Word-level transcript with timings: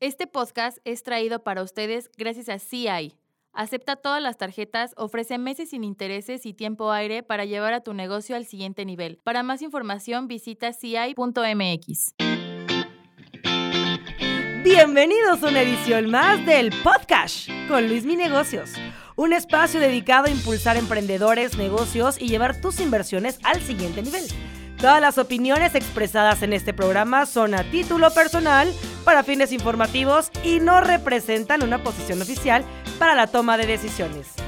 Este 0.00 0.26
podcast 0.26 0.76
es 0.84 1.02
traído 1.02 1.42
para 1.42 1.62
ustedes 1.62 2.10
gracias 2.18 2.50
a 2.50 2.58
CI. 2.58 3.14
Acepta 3.54 3.96
todas 3.96 4.22
las 4.22 4.36
tarjetas, 4.36 4.92
ofrece 4.98 5.38
meses 5.38 5.70
sin 5.70 5.84
intereses 5.84 6.44
y 6.44 6.52
tiempo 6.52 6.92
aire 6.92 7.22
para 7.22 7.46
llevar 7.46 7.72
a 7.72 7.80
tu 7.80 7.94
negocio 7.94 8.36
al 8.36 8.44
siguiente 8.44 8.84
nivel. 8.84 9.18
Para 9.24 9.42
más 9.42 9.62
información 9.62 10.28
visita 10.28 10.74
ci.mx. 10.74 12.14
Bienvenidos 14.62 15.42
a 15.42 15.48
una 15.48 15.62
edición 15.62 16.10
más 16.10 16.44
del 16.44 16.74
Podcast 16.84 17.48
con 17.66 17.88
Luis 17.88 18.04
Mi 18.04 18.16
Negocios, 18.16 18.74
un 19.14 19.32
espacio 19.32 19.80
dedicado 19.80 20.26
a 20.26 20.30
impulsar 20.30 20.76
emprendedores, 20.76 21.56
negocios 21.56 22.20
y 22.20 22.28
llevar 22.28 22.60
tus 22.60 22.80
inversiones 22.80 23.38
al 23.44 23.62
siguiente 23.62 24.02
nivel. 24.02 24.24
Todas 24.86 25.00
las 25.00 25.18
opiniones 25.18 25.74
expresadas 25.74 26.44
en 26.44 26.52
este 26.52 26.72
programa 26.72 27.26
son 27.26 27.54
a 27.54 27.68
título 27.72 28.08
personal, 28.12 28.72
para 29.04 29.24
fines 29.24 29.50
informativos 29.50 30.30
y 30.44 30.60
no 30.60 30.80
representan 30.80 31.64
una 31.64 31.82
posición 31.82 32.22
oficial 32.22 32.64
para 32.96 33.16
la 33.16 33.26
toma 33.26 33.56
de 33.56 33.66
decisiones. 33.66 34.45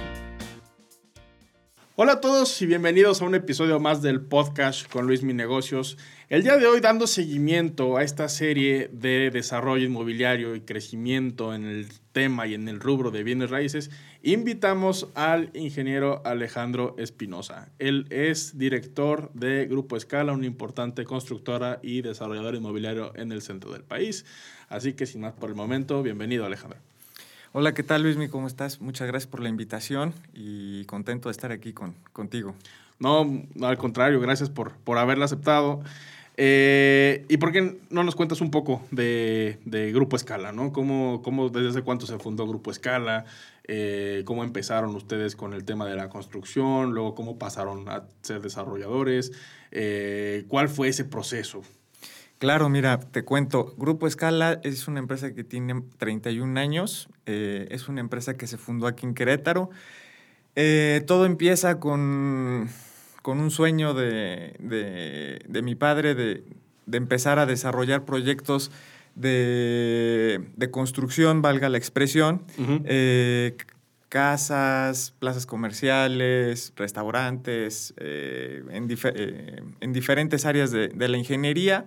Hola 2.00 2.12
a 2.12 2.20
todos 2.20 2.62
y 2.62 2.66
bienvenidos 2.66 3.20
a 3.20 3.24
un 3.24 3.34
episodio 3.34 3.80
más 3.80 4.02
del 4.02 4.20
podcast 4.20 4.88
con 4.88 5.08
Luis 5.08 5.24
Mi 5.24 5.34
Negocios. 5.34 5.98
El 6.28 6.44
día 6.44 6.56
de 6.56 6.64
hoy 6.68 6.78
dando 6.78 7.08
seguimiento 7.08 7.96
a 7.96 8.04
esta 8.04 8.28
serie 8.28 8.88
de 8.92 9.32
desarrollo 9.32 9.84
inmobiliario 9.84 10.54
y 10.54 10.60
crecimiento 10.60 11.52
en 11.52 11.64
el 11.64 11.88
tema 12.12 12.46
y 12.46 12.54
en 12.54 12.68
el 12.68 12.78
rubro 12.78 13.10
de 13.10 13.24
bienes 13.24 13.50
raíces, 13.50 13.90
invitamos 14.22 15.08
al 15.16 15.50
ingeniero 15.54 16.22
Alejandro 16.24 16.94
Espinosa. 16.98 17.68
Él 17.80 18.06
es 18.10 18.56
director 18.56 19.32
de 19.34 19.66
Grupo 19.66 19.96
Escala, 19.96 20.32
una 20.34 20.46
importante 20.46 21.02
constructora 21.02 21.80
y 21.82 22.02
desarrolladora 22.02 22.58
inmobiliario 22.58 23.10
en 23.16 23.32
el 23.32 23.42
centro 23.42 23.72
del 23.72 23.82
país. 23.82 24.24
Así 24.68 24.92
que 24.92 25.04
sin 25.04 25.22
más 25.22 25.32
por 25.32 25.50
el 25.50 25.56
momento, 25.56 26.00
bienvenido 26.04 26.46
Alejandro. 26.46 26.78
Hola, 27.52 27.72
¿qué 27.72 27.82
tal 27.82 28.02
Luismi? 28.02 28.28
¿Cómo 28.28 28.46
estás? 28.46 28.82
Muchas 28.82 29.08
gracias 29.08 29.27
por 29.27 29.41
la 29.41 29.48
invitación 29.48 30.12
y 30.34 30.84
contento 30.84 31.30
de 31.30 31.32
estar 31.32 31.50
aquí 31.50 31.72
con, 31.72 31.94
contigo. 32.12 32.55
No, 32.98 33.42
al 33.62 33.78
contrario, 33.78 34.20
gracias 34.20 34.50
por, 34.50 34.72
por 34.72 34.98
haberla 34.98 35.24
aceptado. 35.24 35.80
Eh, 36.36 37.24
¿Y 37.27 37.38
por 37.38 37.50
qué 37.52 37.78
no 37.88 38.05
nos 38.05 38.16
cuentas 38.16 38.42
un 38.42 38.50
poco 38.50 38.82
de, 38.90 39.58
Grupo 39.94 40.16
Escala? 40.16 40.52
¿no? 40.52 40.74
¿Cómo, 40.74 41.22
cómo, 41.22 41.48
¿Desde 41.48 41.80
cuánto 41.80 42.05
se 42.05 42.18
fundó 42.18 42.46
Grupo 42.46 42.70
Escala? 42.70 43.24
Eh, 43.64 44.24
¿Cómo 44.27 44.44
empezaron 44.44 44.94
ustedes 44.94 45.34
con 45.34 45.55
el 45.55 45.64
tema 45.64 45.86
de 45.86 45.96
la 45.96 46.10
construcción? 46.10 46.92
Luego, 46.92 47.14
¿cómo 47.14 47.38
pasaron 47.38 47.88
a 47.88 48.05
ser 48.20 48.42
desarrolladores? 48.42 49.33
Eh, 49.70 50.44
¿Cuál 50.48 50.68
fue 50.68 50.88
ese 50.88 51.06
proceso? 51.06 51.62
Claro, 52.39 52.69
mira, 52.69 53.00
te 53.00 53.25
cuento. 53.25 53.75
Grupo 53.77 54.06
Escala 54.06 54.61
es 54.62 54.86
una 54.89 55.00
empresa 55.00 55.34
que 55.34 55.44
tiene 55.44 55.83
31 55.98 56.58
años. 56.58 57.08
es 57.27 57.89
una 57.89 58.00
empresa 58.00 58.36
que 58.36 58.47
se 58.47 58.58
fundó 58.58 58.86
aquí 58.86 59.06
en 59.06 59.14
Querétaro. 59.14 59.70
todo 61.06 61.27
empieza 61.27 61.80
con 61.80 62.69
con 63.28 63.41
un 63.41 63.50
sueño 63.50 63.92
de, 63.92 64.55
mi 65.62 65.75
padre 65.75 66.14
de, 66.14 66.45
empezar 66.91 67.39
a 67.39 67.45
desarrollar 67.45 68.06
proyectos 68.06 68.70
de, 69.17 70.69
construcción, 70.70 71.42
valga 71.42 71.69
la 71.69 71.77
expresión, 71.77 72.42
eh, 72.86 73.55
casas, 74.09 75.14
plazas 75.19 75.47
comerciales, 75.47 76.73
restaurantes, 76.77 77.95
eh, 77.98 78.62
eh, 78.70 79.62
en, 79.81 79.92
diferentes 79.92 80.47
áreas 80.47 80.70
de, 80.70 81.09
la 81.09 81.17
ingeniería. 81.17 81.87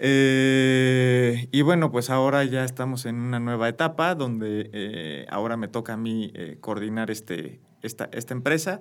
y 0.00 1.62
bueno, 1.62 1.92
pues 1.92 2.10
ahora 2.10 2.44
ya 2.44 2.64
estamos 2.64 3.06
en 3.06 3.16
una 3.16 3.40
nueva 3.40 3.68
etapa 3.68 4.14
donde 4.14 5.26
ahora 5.30 5.56
me 5.56 5.68
toca 5.68 5.94
a 5.94 5.96
mí 5.96 6.32
coordinar 6.60 7.10
este, 7.10 7.60
esta, 7.82 8.08
esta 8.12 8.34
empresa. 8.34 8.80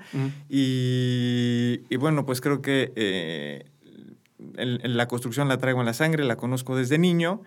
y, 0.50 1.96
bueno, 1.98 2.26
pues 2.26 2.42
creo 2.42 2.62
que 2.62 2.94
eh, 2.96 3.66
la 4.58 5.08
construcción 5.08 5.48
la 5.48 5.58
traigo 5.58 5.80
en 5.80 5.86
la 5.86 5.94
sangre, 5.94 6.24
la 6.24 6.38
conozco 6.38 6.76
desde 6.76 6.98
niño 6.98 7.42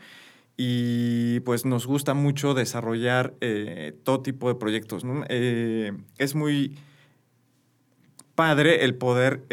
y 0.57 1.41
pues 1.41 1.65
nos 1.65 1.87
gusta 1.87 2.15
mucho 2.15 2.55
desarrollar 2.55 3.35
eh, 3.41 3.97
todo 4.05 4.21
tipo 4.21 4.49
de 4.49 4.55
proyectos. 4.55 5.03
Eh, 5.29 5.93
es 6.19 6.35
muy 6.35 6.77
padre 8.35 8.85
el 8.85 8.95
poder 8.95 9.45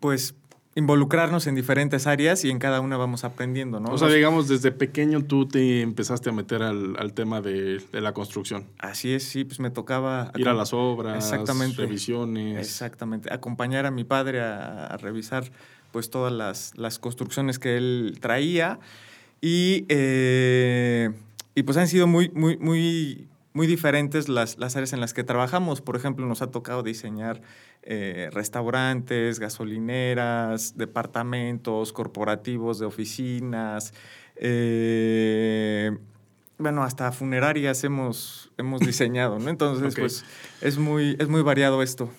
pues 0.00 0.34
involucrarnos 0.76 1.46
en 1.46 1.54
diferentes 1.54 2.06
áreas 2.06 2.44
y 2.44 2.50
en 2.50 2.58
cada 2.58 2.80
una 2.80 2.96
vamos 2.96 3.24
aprendiendo, 3.24 3.80
¿no? 3.80 3.90
O 3.90 3.98
sea, 3.98 4.08
digamos, 4.08 4.48
desde 4.48 4.70
pequeño 4.70 5.24
tú 5.24 5.46
te 5.46 5.82
empezaste 5.82 6.30
a 6.30 6.32
meter 6.32 6.62
al, 6.62 7.12
tema 7.12 7.40
de, 7.40 7.82
la 7.92 8.12
construcción. 8.12 8.66
Así 8.78 9.12
es, 9.12 9.24
sí, 9.24 9.44
pues 9.44 9.58
me 9.58 9.70
tocaba... 9.70 10.30
Ir 10.36 10.48
a 10.48 10.54
las 10.54 10.72
obras, 10.72 11.16
exactamente, 11.16 11.82
revisiones. 11.82 12.58
Exactamente, 12.58 13.32
acompañar 13.32 13.86
a 13.86 13.90
mi 13.90 14.04
padre 14.04 14.40
a, 14.40 14.96
revisar 14.98 15.50
pues 15.92 16.10
todas 16.10 16.32
las, 16.76 16.98
construcciones 16.98 17.58
que 17.58 17.76
él 17.76 18.18
traía 18.20 18.78
y, 19.40 19.86
eh, 19.88 21.10
y 21.54 21.62
pues 21.62 21.76
han 21.76 21.88
sido 21.88 22.06
muy, 22.06 22.30
muy, 22.30 22.56
muy 22.58 23.26
muy 23.52 23.66
diferentes 23.66 24.28
las, 24.28 24.58
las, 24.58 24.76
áreas 24.76 24.92
en 24.92 25.00
las 25.00 25.12
que 25.12 25.24
trabajamos. 25.24 25.80
Por 25.80 25.96
ejemplo, 25.96 26.24
nos 26.26 26.40
ha 26.40 26.50
tocado 26.50 26.82
diseñar 26.82 27.42
eh, 27.82 28.30
restaurantes, 28.32 29.40
gasolineras, 29.40 30.76
departamentos, 30.76 31.92
corporativos 31.92 32.78
de 32.78 32.86
oficinas, 32.86 33.92
eh, 34.36 35.96
bueno, 36.58 36.82
hasta 36.82 37.10
funerarias 37.10 37.82
hemos, 37.84 38.50
hemos 38.58 38.80
diseñado, 38.80 39.38
¿no? 39.38 39.48
Entonces, 39.48 39.94
pues 39.94 40.24
es 40.60 40.78
muy, 40.78 41.16
es 41.18 41.28
muy 41.28 41.42
variado 41.42 41.82
esto. 41.82 42.10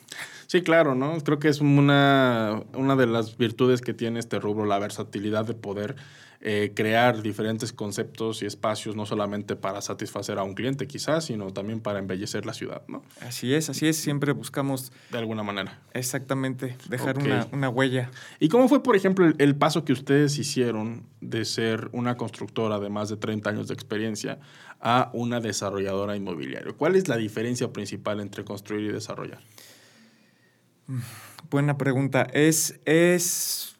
Sí, 0.52 0.64
claro, 0.64 0.96
¿no? 0.96 1.18
Creo 1.24 1.40
que 1.40 1.48
es 1.48 1.62
una, 1.62 2.62
una 2.74 2.98
de 2.98 3.08
las 3.08 3.38
virtudes 3.38 3.80
que 3.80 3.94
tiene 3.94 4.20
este 4.20 4.38
rubro, 4.38 4.66
la 4.66 4.80
versatilidad 4.80 5.46
de 5.46 5.54
poder 5.54 5.96
eh, 6.42 6.74
crear 6.76 7.22
diferentes 7.22 7.72
conceptos 7.72 8.44
y 8.44 8.48
espacios, 8.48 8.98
no 8.98 9.06
solamente 9.06 9.56
para 9.56 9.80
satisfacer 9.80 10.40
a 10.40 10.44
un 10.44 10.54
cliente 10.54 10.88
quizás, 10.88 11.24
sino 11.24 11.54
también 11.54 11.80
para 11.80 12.00
embellecer 12.00 12.46
la 12.46 12.54
ciudad, 12.54 12.82
¿no? 12.90 13.02
Así 13.22 13.54
es, 13.54 13.70
así 13.70 13.88
es, 13.88 13.96
siempre 13.96 14.34
buscamos... 14.34 14.92
De 15.10 15.20
alguna 15.20 15.42
manera. 15.42 15.80
Exactamente, 15.94 16.76
dejar 16.90 17.16
una, 17.54 17.70
huella. 17.70 18.12
¿Y 18.38 18.50
cómo 18.50 18.68
fue, 18.68 18.84
por 18.84 18.98
ejemplo, 18.98 19.26
el, 19.26 19.36
el, 19.38 19.56
paso 19.56 19.86
que 19.86 19.94
ustedes 19.94 20.38
hicieron 20.38 21.06
de 21.22 21.46
ser 21.46 21.88
una 21.94 22.18
constructora 22.18 22.78
de 22.80 22.90
más 22.90 23.08
de 23.08 23.16
30 23.16 23.50
años 23.50 23.68
de 23.70 23.74
experiencia 23.74 24.38
a 24.82 25.12
una 25.14 25.40
desarrolladora 25.40 26.18
inmobiliaria? 26.18 26.74
¿Cuál 26.74 26.98
es 26.98 27.08
la 27.08 27.16
diferencia 27.16 27.72
principal 27.72 28.20
entre 28.20 28.44
construir 28.44 28.90
y 28.90 28.92
desarrollar? 28.92 29.40
Buena 31.50 31.78
pregunta. 31.78 32.28
Es, 32.32 32.80
es 32.86 33.78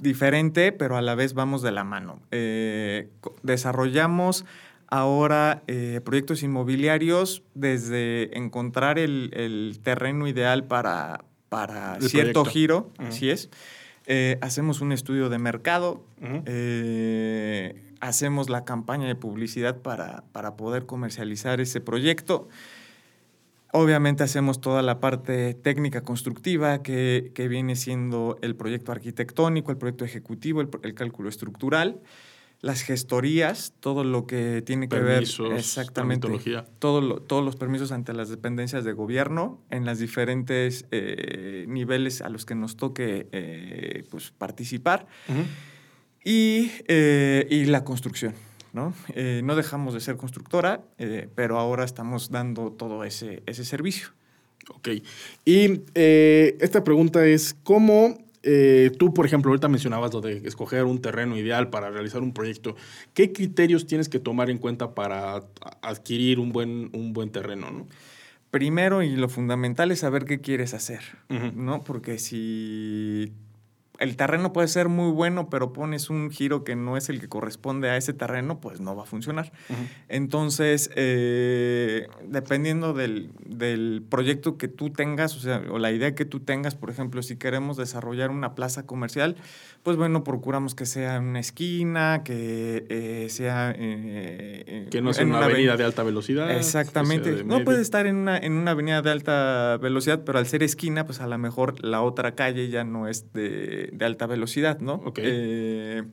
diferente, 0.00 0.72
pero 0.72 0.96
a 0.96 1.02
la 1.02 1.14
vez 1.14 1.34
vamos 1.34 1.62
de 1.62 1.72
la 1.72 1.84
mano. 1.84 2.20
Eh, 2.30 3.08
desarrollamos 3.42 4.44
ahora 4.88 5.62
eh, 5.66 6.00
proyectos 6.04 6.42
inmobiliarios 6.42 7.42
desde 7.54 8.36
encontrar 8.36 8.98
el, 8.98 9.80
terreno 9.82 10.28
ideal 10.28 10.64
para, 10.64 11.24
para 11.48 12.00
cierto 12.00 12.44
giro, 12.44 12.92
así 12.98 13.30
es. 13.30 13.50
Eh, 14.06 14.38
hacemos 14.42 14.82
un 14.82 14.92
estudio 14.92 15.30
de 15.30 15.38
mercado, 15.38 16.04
hacemos 18.00 18.50
la 18.50 18.64
campaña 18.64 19.06
de 19.06 19.14
publicidad 19.14 19.78
para, 19.78 20.24
para 20.32 20.56
poder 20.56 20.84
comercializar 20.84 21.60
ese 21.60 21.80
proyecto. 21.80 22.48
Obviamente 23.76 24.22
hacemos 24.22 24.60
toda 24.60 24.82
la 24.82 25.00
parte 25.00 25.52
técnica 25.52 26.02
constructiva 26.02 26.80
que, 26.80 27.32
viene 27.50 27.74
siendo 27.74 28.38
el 28.40 28.54
proyecto 28.54 28.92
arquitectónico, 28.92 29.72
el 29.72 29.78
proyecto 29.78 30.04
ejecutivo, 30.04 30.60
el, 30.60 30.94
cálculo 30.94 31.28
estructural, 31.28 32.00
las 32.60 32.82
gestorías, 32.82 33.74
todo 33.80 34.04
lo 34.04 34.28
que 34.28 34.62
tiene 34.62 34.88
que 34.88 35.00
ver 35.00 35.24
exactamente 35.56 36.28
todo 36.78 37.16
todos 37.16 37.44
los 37.44 37.56
permisos 37.56 37.90
ante 37.90 38.12
las 38.12 38.28
dependencias 38.28 38.84
de 38.84 38.92
gobierno 38.92 39.60
en 39.70 39.84
los 39.84 39.98
diferentes 39.98 40.86
eh, 40.92 41.64
niveles 41.66 42.22
a 42.22 42.28
los 42.28 42.46
que 42.46 42.54
nos 42.54 42.76
toque 42.76 43.26
eh, 43.32 44.04
pues, 44.08 44.30
participar 44.30 45.08
y, 46.24 46.70
eh, 46.86 47.48
y 47.50 47.64
la 47.64 47.82
construcción. 47.82 48.34
¿No? 48.74 48.92
Eh, 49.14 49.40
no 49.44 49.54
dejamos 49.54 49.94
de 49.94 50.00
ser 50.00 50.16
constructora, 50.16 50.82
eh, 50.98 51.28
pero 51.34 51.58
ahora 51.58 51.84
estamos 51.84 52.30
dando 52.30 52.72
todo 52.72 53.04
ese, 53.04 53.42
ese 53.46 53.64
servicio. 53.64 54.08
Ok. 54.68 54.88
Y 55.44 55.82
eh, 55.94 56.56
esta 56.60 56.84
pregunta 56.84 57.24
es, 57.24 57.56
¿cómo 57.62 58.18
tú, 58.98 59.14
por 59.14 59.24
ejemplo, 59.24 59.50
ahorita 59.50 59.68
mencionabas 59.68 60.12
lo 60.12 60.20
de 60.20 60.46
escoger 60.46 60.84
un 60.84 61.00
terreno 61.00 61.38
ideal 61.38 61.70
para 61.70 61.88
realizar 61.88 62.20
un 62.20 62.34
proyecto. 62.34 62.76
¿Qué 63.14 63.32
criterios 63.32 63.86
tienes 63.86 64.10
que 64.10 64.18
tomar 64.18 64.50
en 64.50 64.58
cuenta 64.58 64.94
para 64.94 65.44
adquirir 65.80 66.38
un 66.38 66.52
buen, 66.52 66.90
un 66.92 67.14
buen 67.14 67.30
terreno? 67.30 67.70
¿no? 67.70 67.86
Primero 68.50 69.02
y 69.02 69.16
lo 69.16 69.30
fundamental 69.30 69.92
es 69.92 70.00
saber 70.00 70.26
qué 70.26 70.42
quieres 70.42 70.74
hacer, 70.74 71.00
¿no? 71.54 71.82
Porque 71.84 72.18
si 72.18 73.32
el 73.98 74.16
terreno 74.16 74.52
puede 74.52 74.66
ser 74.66 74.88
muy 74.88 75.12
bueno, 75.12 75.48
pero 75.48 75.72
pones 75.72 76.10
un 76.10 76.30
giro 76.30 76.64
que 76.64 76.74
no 76.74 76.96
es 76.96 77.08
el 77.08 77.20
que 77.20 77.28
corresponde 77.28 77.90
a 77.90 77.96
ese 77.96 78.12
terreno, 78.12 78.60
pues 78.60 78.80
no 78.80 78.96
va 78.96 79.04
a 79.04 79.06
funcionar. 79.06 79.52
Entonces, 80.08 80.90
eh, 80.96 82.08
dependiendo 82.26 82.92
del, 82.92 83.30
del, 83.46 84.02
proyecto 84.08 84.58
que 84.58 84.66
tú 84.66 84.90
tengas, 84.90 85.36
o 85.36 85.40
sea, 85.40 85.62
o 85.70 85.78
la 85.78 85.92
idea 85.92 86.14
que 86.14 86.24
tú 86.24 86.40
tengas, 86.40 86.74
por 86.74 86.90
ejemplo, 86.90 87.22
si 87.22 87.36
queremos 87.36 87.76
desarrollar 87.76 88.30
una 88.30 88.54
plaza 88.54 88.84
comercial, 88.84 89.36
pues 89.84 89.96
bueno, 89.96 90.24
procuramos 90.24 90.74
que 90.74 90.86
sea 90.86 91.16
en 91.16 91.24
una 91.24 91.40
esquina, 91.40 92.22
que 92.24 92.86
eh, 92.88 93.26
sea... 93.28 93.72
Eh, 93.76 94.88
que 94.90 95.02
no 95.02 95.12
sea 95.12 95.22
en 95.22 95.30
una, 95.30 95.44
avenida 95.44 95.76
de 95.76 95.84
alta 95.84 96.02
velocidad. 96.02 96.50
Exactamente. 96.50 97.44
No 97.44 97.62
puede 97.64 97.82
estar 97.82 98.06
en 98.06 98.16
una, 98.16 98.38
en 98.38 98.54
una 98.54 98.72
avenida 98.72 99.02
de 99.02 99.10
alta 99.10 99.76
velocidad, 99.76 100.22
pero 100.24 100.38
al 100.38 100.46
ser 100.46 100.62
esquina, 100.62 101.06
pues 101.06 101.20
a 101.20 101.26
lo 101.26 101.38
mejor 101.38 101.84
la 101.84 102.02
otra 102.02 102.34
calle 102.34 102.70
ya 102.70 102.82
no 102.82 103.08
es 103.08 103.32
de, 103.34 103.83
alta 104.00 104.26
velocidad, 104.26 104.80
¿no? 104.80 105.02
Eh, 105.16 106.04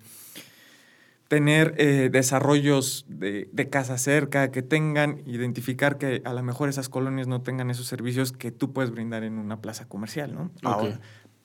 tener 1.27 1.75
desarrollos 2.11 3.05
de, 3.07 3.49
de, 3.53 3.69
casa 3.69 3.97
cerca, 3.97 4.51
que 4.51 4.61
tengan, 4.61 5.21
identificar 5.25 5.97
que 5.97 6.21
a 6.25 6.33
lo 6.33 6.43
mejor 6.43 6.67
esas 6.67 6.89
colonias 6.89 7.27
no 7.27 7.41
tengan 7.41 7.69
esos 7.69 7.87
servicios 7.87 8.33
que 8.33 8.51
tú 8.51 8.73
puedes 8.73 8.91
brindar 8.91 9.23
en 9.23 9.37
una 9.37 9.61
plaza 9.61 9.87
comercial, 9.87 10.33
¿no? 10.33 10.51
Okay 10.61 10.97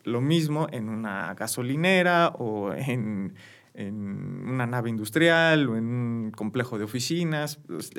lo 0.06 0.20
mismo 0.20 0.68
en 0.70 0.88
una 0.88 1.34
gasolinera 1.34 2.28
o 2.38 2.72
en, 2.72 3.34
una 3.74 4.66
nave 4.66 4.88
industrial 4.88 5.68
o 5.68 5.76
en 5.76 5.84
un 5.84 6.30
complejo 6.30 6.78
de 6.78 6.84
oficinas. 6.84 7.56
Pues, 7.66 7.90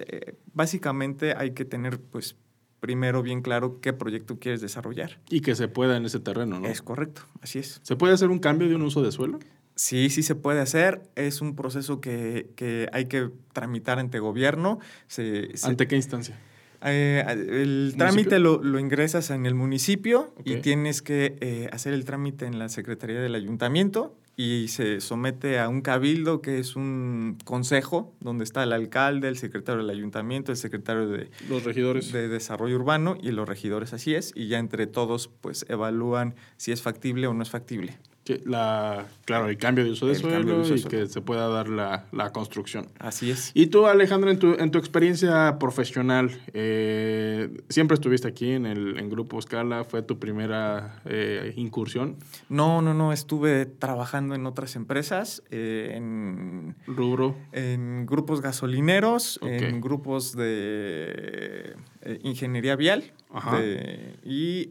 básicamente 0.54 1.36
hay 1.38 1.52
que 1.52 1.66
tener, 1.66 2.00
pues, 2.00 2.36
primero 2.80 3.24
bien 3.24 3.42
claro 3.42 3.80
qué 3.82 3.94
proyecto 3.94 4.40
quieres 4.40 4.62
desarrollar. 4.62 5.20
Y 5.30 5.42
que 5.42 5.56
se 5.56 5.68
pueda 5.68 5.98
en 5.98 6.06
ese 6.06 6.20
terreno, 6.20 6.60
¿no? 6.60 6.68
Es 6.68 6.82
correcto, 6.82 7.24
así 7.42 7.60
es. 7.60 7.80
¿Se 7.84 7.96
puede 7.96 8.14
hacer 8.14 8.30
un 8.30 8.40
cambio 8.40 8.68
de 8.70 8.76
un 8.76 8.84
uso 8.84 9.02
de 9.02 9.12
suelo? 9.12 9.40
Sí, 9.76 10.10
sí 10.10 10.24
se 10.24 10.36
puede 10.36 10.60
hacer. 10.60 11.04
Es 11.16 11.42
un 11.42 11.56
proceso 11.56 12.02
que, 12.02 12.90
hay 12.92 13.06
que 13.06 13.30
tramitar 13.54 14.00
ante 14.00 14.20
gobierno. 14.20 14.80
¿Ante 15.64 15.88
qué 15.88 15.96
instancia? 15.96 16.38
Eh, 16.84 17.24
el 17.28 17.96
trámite 17.98 18.40
lo, 18.40 18.80
ingresas 18.80 19.30
en 19.32 19.46
el 19.46 19.56
municipio 19.56 20.34
y 20.46 20.58
tienes 20.58 21.02
que 21.02 21.38
eh, 21.42 21.70
hacer 21.72 21.94
el 21.94 22.06
trámite 22.06 22.46
en 22.46 22.60
la 22.60 22.70
Secretaría 22.70 23.20
del 23.20 23.36
Ayuntamiento 23.36 24.16
y 24.40 24.68
se 24.68 25.02
somete 25.02 25.60
a 25.60 25.68
un 25.68 25.82
cabildo 25.82 26.44
que 26.44 26.60
es 26.60 26.76
un 26.76 27.40
consejo 27.44 28.14
donde 28.20 28.44
está 28.44 28.62
el 28.62 28.72
alcalde, 28.72 29.28
el 29.28 29.38
secretario 29.38 29.82
del 29.82 29.90
ayuntamiento, 29.90 30.52
el 30.52 30.58
secretario 30.58 31.08
de 31.08 31.32
los 31.50 31.64
regidores. 31.64 32.12
de 32.12 32.28
desarrollo 32.28 32.76
urbano 32.76 33.18
y 33.20 33.32
los 33.32 33.50
regidores 33.50 33.94
así 33.94 34.14
es 34.14 34.32
y 34.36 34.48
ya 34.48 34.60
entre 34.60 34.86
todos 34.86 35.28
pues 35.42 35.66
evalúan 35.70 36.36
si 36.56 36.72
es 36.72 36.84
factible 36.84 37.26
o 37.26 37.34
no 37.34 37.42
es 37.42 37.50
factible 37.50 37.98
la, 38.46 39.06
claro, 39.26 39.50
el 39.50 39.58
cambio 39.58 39.84
de 39.84 39.92
uso 39.92 40.08
de 40.08 40.16
suelo 40.16 40.64
y 40.66 40.84
que 40.84 41.08
se 41.08 41.22
pueda 41.22 41.48
dar 41.48 41.70
la, 41.70 42.06
la, 42.12 42.32
construcción. 42.32 42.88
Así 43.00 43.32
es. 43.32 43.52
Y 43.54 43.68
tú, 43.68 43.88
Alejandro, 43.88 44.30
en 44.30 44.40
tu, 44.40 44.54
en 44.54 44.72
tu 44.72 44.78
experiencia 44.78 45.58
profesional, 45.60 46.32
eh, 46.54 47.50
siempre 47.70 47.96
estuviste 47.96 48.28
aquí 48.28 48.52
en 48.52 48.66
el 48.66 49.00
en 49.00 49.10
Grupo 49.10 49.42
Scala, 49.42 49.84
¿fue 49.84 50.02
tu 50.02 50.20
primera 50.20 51.02
eh, 51.06 51.54
incursión? 51.56 52.18
No, 52.50 52.82
no, 52.82 52.94
no, 52.94 53.14
estuve 53.14 53.66
trabajando 53.66 54.36
en 54.36 54.46
otras 54.46 54.76
empresas, 54.76 55.44
eh, 55.52 55.94
en... 55.96 56.76
¿Rubro? 56.88 57.36
En 57.52 58.06
grupos 58.06 58.42
gasolineros, 58.42 59.40
en 59.42 59.82
grupos 59.82 60.36
de 60.36 61.76
ingeniería 62.24 62.76
vial 62.76 63.12
Ajá. 63.32 63.60
y 64.24 64.70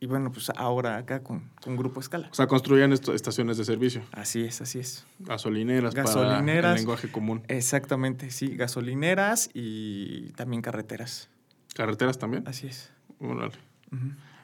y 0.00 0.06
bueno, 0.06 0.32
pues 0.32 0.50
ahora 0.56 0.96
acá 0.96 1.22
con, 1.22 1.50
con 1.62 1.76
Grupo 1.76 2.00
Escala. 2.00 2.28
O 2.30 2.34
sea, 2.34 2.46
construían 2.46 2.90
estaciones 2.92 3.58
de 3.58 3.66
servicio. 3.66 4.02
Así 4.12 4.42
es, 4.42 4.62
así 4.62 4.78
es. 4.78 5.04
Gasolineras, 5.18 5.94
gasolineras 5.94 6.62
para 6.62 6.70
el 6.70 6.76
lenguaje 6.78 7.12
común. 7.12 7.42
Exactamente, 7.48 8.30
sí. 8.30 8.56
Gasolineras 8.56 9.50
y 9.52 10.30
también 10.32 10.62
carreteras. 10.62 11.28
¿Carreteras 11.74 12.18
también? 12.18 12.48
Así 12.48 12.66
es. 12.66 12.90
Bueno, 13.18 13.50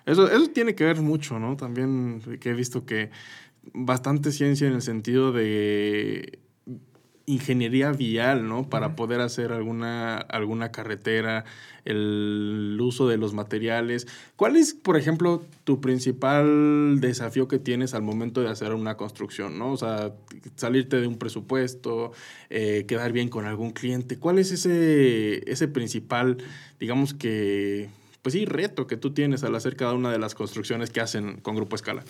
eso, 0.05 0.31
eso 0.31 0.51
tiene 0.51 0.75
que 0.75 0.85
ver 0.85 1.01
mucho, 1.01 1.39
¿no? 1.39 1.57
También 1.57 2.21
que 2.39 2.51
he 2.51 2.55
visto 2.55 2.85
que 2.85 3.11
bastante 3.73 4.33
ciencia 4.33 4.69
en 4.69 4.75
el 4.75 4.83
sentido 4.83 5.33
de 5.33 6.39
ingeniería 7.27 7.91
vial, 7.91 8.49
¿no? 8.49 8.69
Para 8.69 8.95
poder 8.95 9.21
hacer 9.21 9.53
alguna, 9.53 10.17
alguna 10.17 10.71
carretera, 10.71 11.45
el 11.85 12.79
uso 12.81 13.09
de 13.09 13.17
los 13.17 13.35
materiales. 13.35 14.07
¿Cuál 14.37 14.57
es, 14.57 14.75
por 14.75 14.97
ejemplo, 14.97 15.43
tu 15.65 15.81
principal 15.81 17.01
desafío 17.01 17.49
que 17.49 17.59
tienes 17.59 17.95
al 17.95 18.03
momento 18.03 18.43
de 18.43 18.49
hacer 18.49 18.73
una 18.73 18.97
construcción, 18.97 19.59
¿no? 19.59 19.73
O 19.73 19.77
sea, 19.77 20.13
salirte 20.55 21.01
de 21.01 21.09
un 21.09 21.19
presupuesto, 21.19 22.13
eh, 22.49 22.85
quedar 22.87 23.13
bien 23.13 23.29
con 23.29 23.45
algún 23.45 23.73
cliente. 23.73 24.19
¿Cuál 24.19 24.39
es 24.39 24.53
ese, 24.53 25.51
ese 25.51 25.67
principal, 25.67 26.39
digamos 26.79 27.13
que, 27.13 27.89
pues 28.23 28.35
sí, 28.35 28.45
reto 28.45 28.87
que 28.87 28.97
tú 28.97 29.11
tienes 29.11 29.43
al 29.43 29.55
hacer 29.57 29.75
cada 29.75 29.95
una 29.95 30.13
de 30.13 30.19
las 30.19 30.37
construcciones 30.37 30.91
que 30.91 31.01
hacen 31.01 31.39
con 31.39 31.57
Grupo 31.57 31.75
Escala? 31.75 32.05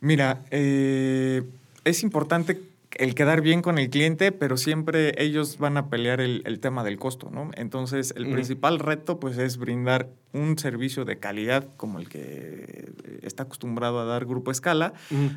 Mira, 0.00 0.42
eh, 0.50 1.42
es 1.84 2.02
importante 2.02 2.60
el 2.96 3.14
quedar 3.14 3.40
bien 3.40 3.62
con 3.62 3.78
el 3.78 3.90
cliente, 3.90 4.32
pero 4.32 4.56
siempre 4.56 5.14
ellos 5.22 5.58
van 5.58 5.76
a 5.76 5.88
pelear 5.88 6.20
el, 6.20 6.60
tema 6.60 6.84
del 6.84 6.98
costo, 6.98 7.30
¿no? 7.30 7.50
Entonces, 7.56 8.14
el 8.16 8.30
principal 8.30 8.78
reto, 8.78 9.20
pues, 9.20 9.38
es 9.38 9.56
brindar 9.56 10.10
un 10.32 10.58
servicio 10.58 11.04
de 11.04 11.18
calidad 11.18 11.68
como 11.76 11.98
el 11.98 12.08
que 12.08 12.92
está 13.22 13.44
acostumbrado 13.44 14.00
a 14.00 14.04
dar 14.04 14.24
Grupo 14.24 14.50
Escala, 14.50 14.94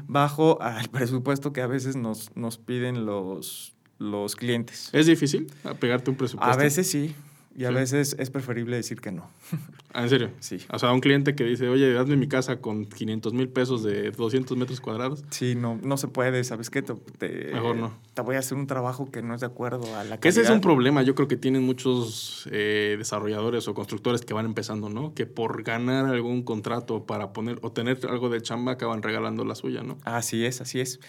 bajo 0.08 0.62
al 0.62 0.90
presupuesto 0.92 1.54
que 1.54 1.62
a 1.62 1.68
veces 1.68 1.96
nos, 1.96 2.36
nos 2.36 2.58
piden 2.58 3.06
los, 3.06 3.76
los 4.00 4.36
clientes. 4.36 4.90
¿Es 4.94 5.06
difícil 5.06 5.48
pegarte 5.80 6.10
un 6.10 6.18
presupuesto? 6.18 6.54
A 6.54 6.58
veces 6.58 6.90
sí. 6.90 7.16
Y 7.58 7.66
a 7.66 7.72
veces 7.72 8.16
es 8.20 8.30
preferible 8.30 8.76
decir 8.76 9.02
que 9.02 9.12
no. 9.12 9.32
¿Ah, 9.92 10.04
¿En 10.04 10.10
serio? 10.10 10.30
Sí. 10.40 10.60
O 10.72 10.78
sea, 10.78 10.92
un 10.92 11.00
cliente 11.00 11.34
que 11.34 11.44
dice, 11.44 11.68
oye, 11.70 11.92
dame 11.92 12.16
mi 12.16 12.28
casa 12.28 12.62
con 12.62 12.86
500 12.86 13.34
mil 13.34 13.50
pesos 13.50 13.82
de 13.82 14.12
200 14.12 14.56
metros 14.56 14.80
cuadrados. 14.80 15.24
Sí, 15.32 15.56
no, 15.56 15.80
no 15.82 15.98
se 15.98 16.08
puede, 16.08 16.44
¿sabes 16.44 16.70
qué? 16.70 16.84
Te, 16.84 17.50
Mejor 17.52 17.76
no. 17.76 17.98
Te 18.14 18.22
voy 18.22 18.36
a 18.36 18.40
hacer 18.40 18.60
un 18.60 18.68
trabajo 18.68 19.10
que 19.10 19.24
no 19.24 19.34
es 19.34 19.42
de 19.42 19.48
acuerdo 19.48 19.88
a 19.96 20.04
la 20.04 20.20
calidad. 20.20 20.28
Ese 20.28 20.42
es 20.42 20.52
un 20.52 20.62
problema, 20.62 21.02
yo 21.02 21.16
creo 21.16 21.28
que 21.28 21.36
tienen 21.36 21.64
muchos 21.64 22.48
eh, 22.52 22.94
desarrolladores 23.00 23.68
o 23.68 23.74
constructores 23.74 24.22
que 24.22 24.36
van 24.36 24.46
empezando, 24.46 24.90
¿no? 24.90 25.16
Que 25.16 25.26
por 25.26 25.64
ganar 25.64 26.06
algún 26.06 26.44
contrato 26.44 27.08
para 27.08 27.34
poner 27.34 27.58
o 27.64 27.72
tener 27.72 27.98
algo 28.08 28.30
de 28.30 28.40
chamba 28.40 28.74
acaban 28.74 29.02
regalando 29.02 29.44
la 29.46 29.56
suya, 29.56 29.82
¿no? 29.82 29.98
Así 30.04 30.46
es, 30.46 30.62
así 30.62 30.80
es. 30.80 31.00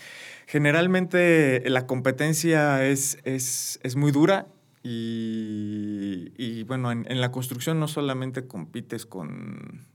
Generalmente 0.46 1.62
la 1.68 1.86
competencia 1.86 2.86
es, 2.86 3.18
es, 3.24 3.80
es 3.82 3.96
muy 3.96 4.12
dura 4.12 4.46
y, 4.90 6.62
bueno, 6.64 6.90
en, 6.90 7.20
la 7.20 7.30
construcción 7.30 7.78
no 7.78 7.88
solamente 7.88 8.46
compites 8.46 9.04
con, 9.06 9.86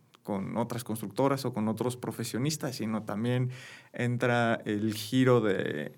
otras 0.55 0.83
constructoras 0.83 1.45
o 1.45 1.53
con 1.53 1.67
otros 1.67 1.97
profesionistas, 1.97 2.77
sino 2.77 3.03
también 3.03 3.50
entra 3.91 4.62
el 4.65 4.93
giro 4.93 5.41
de, 5.41 5.93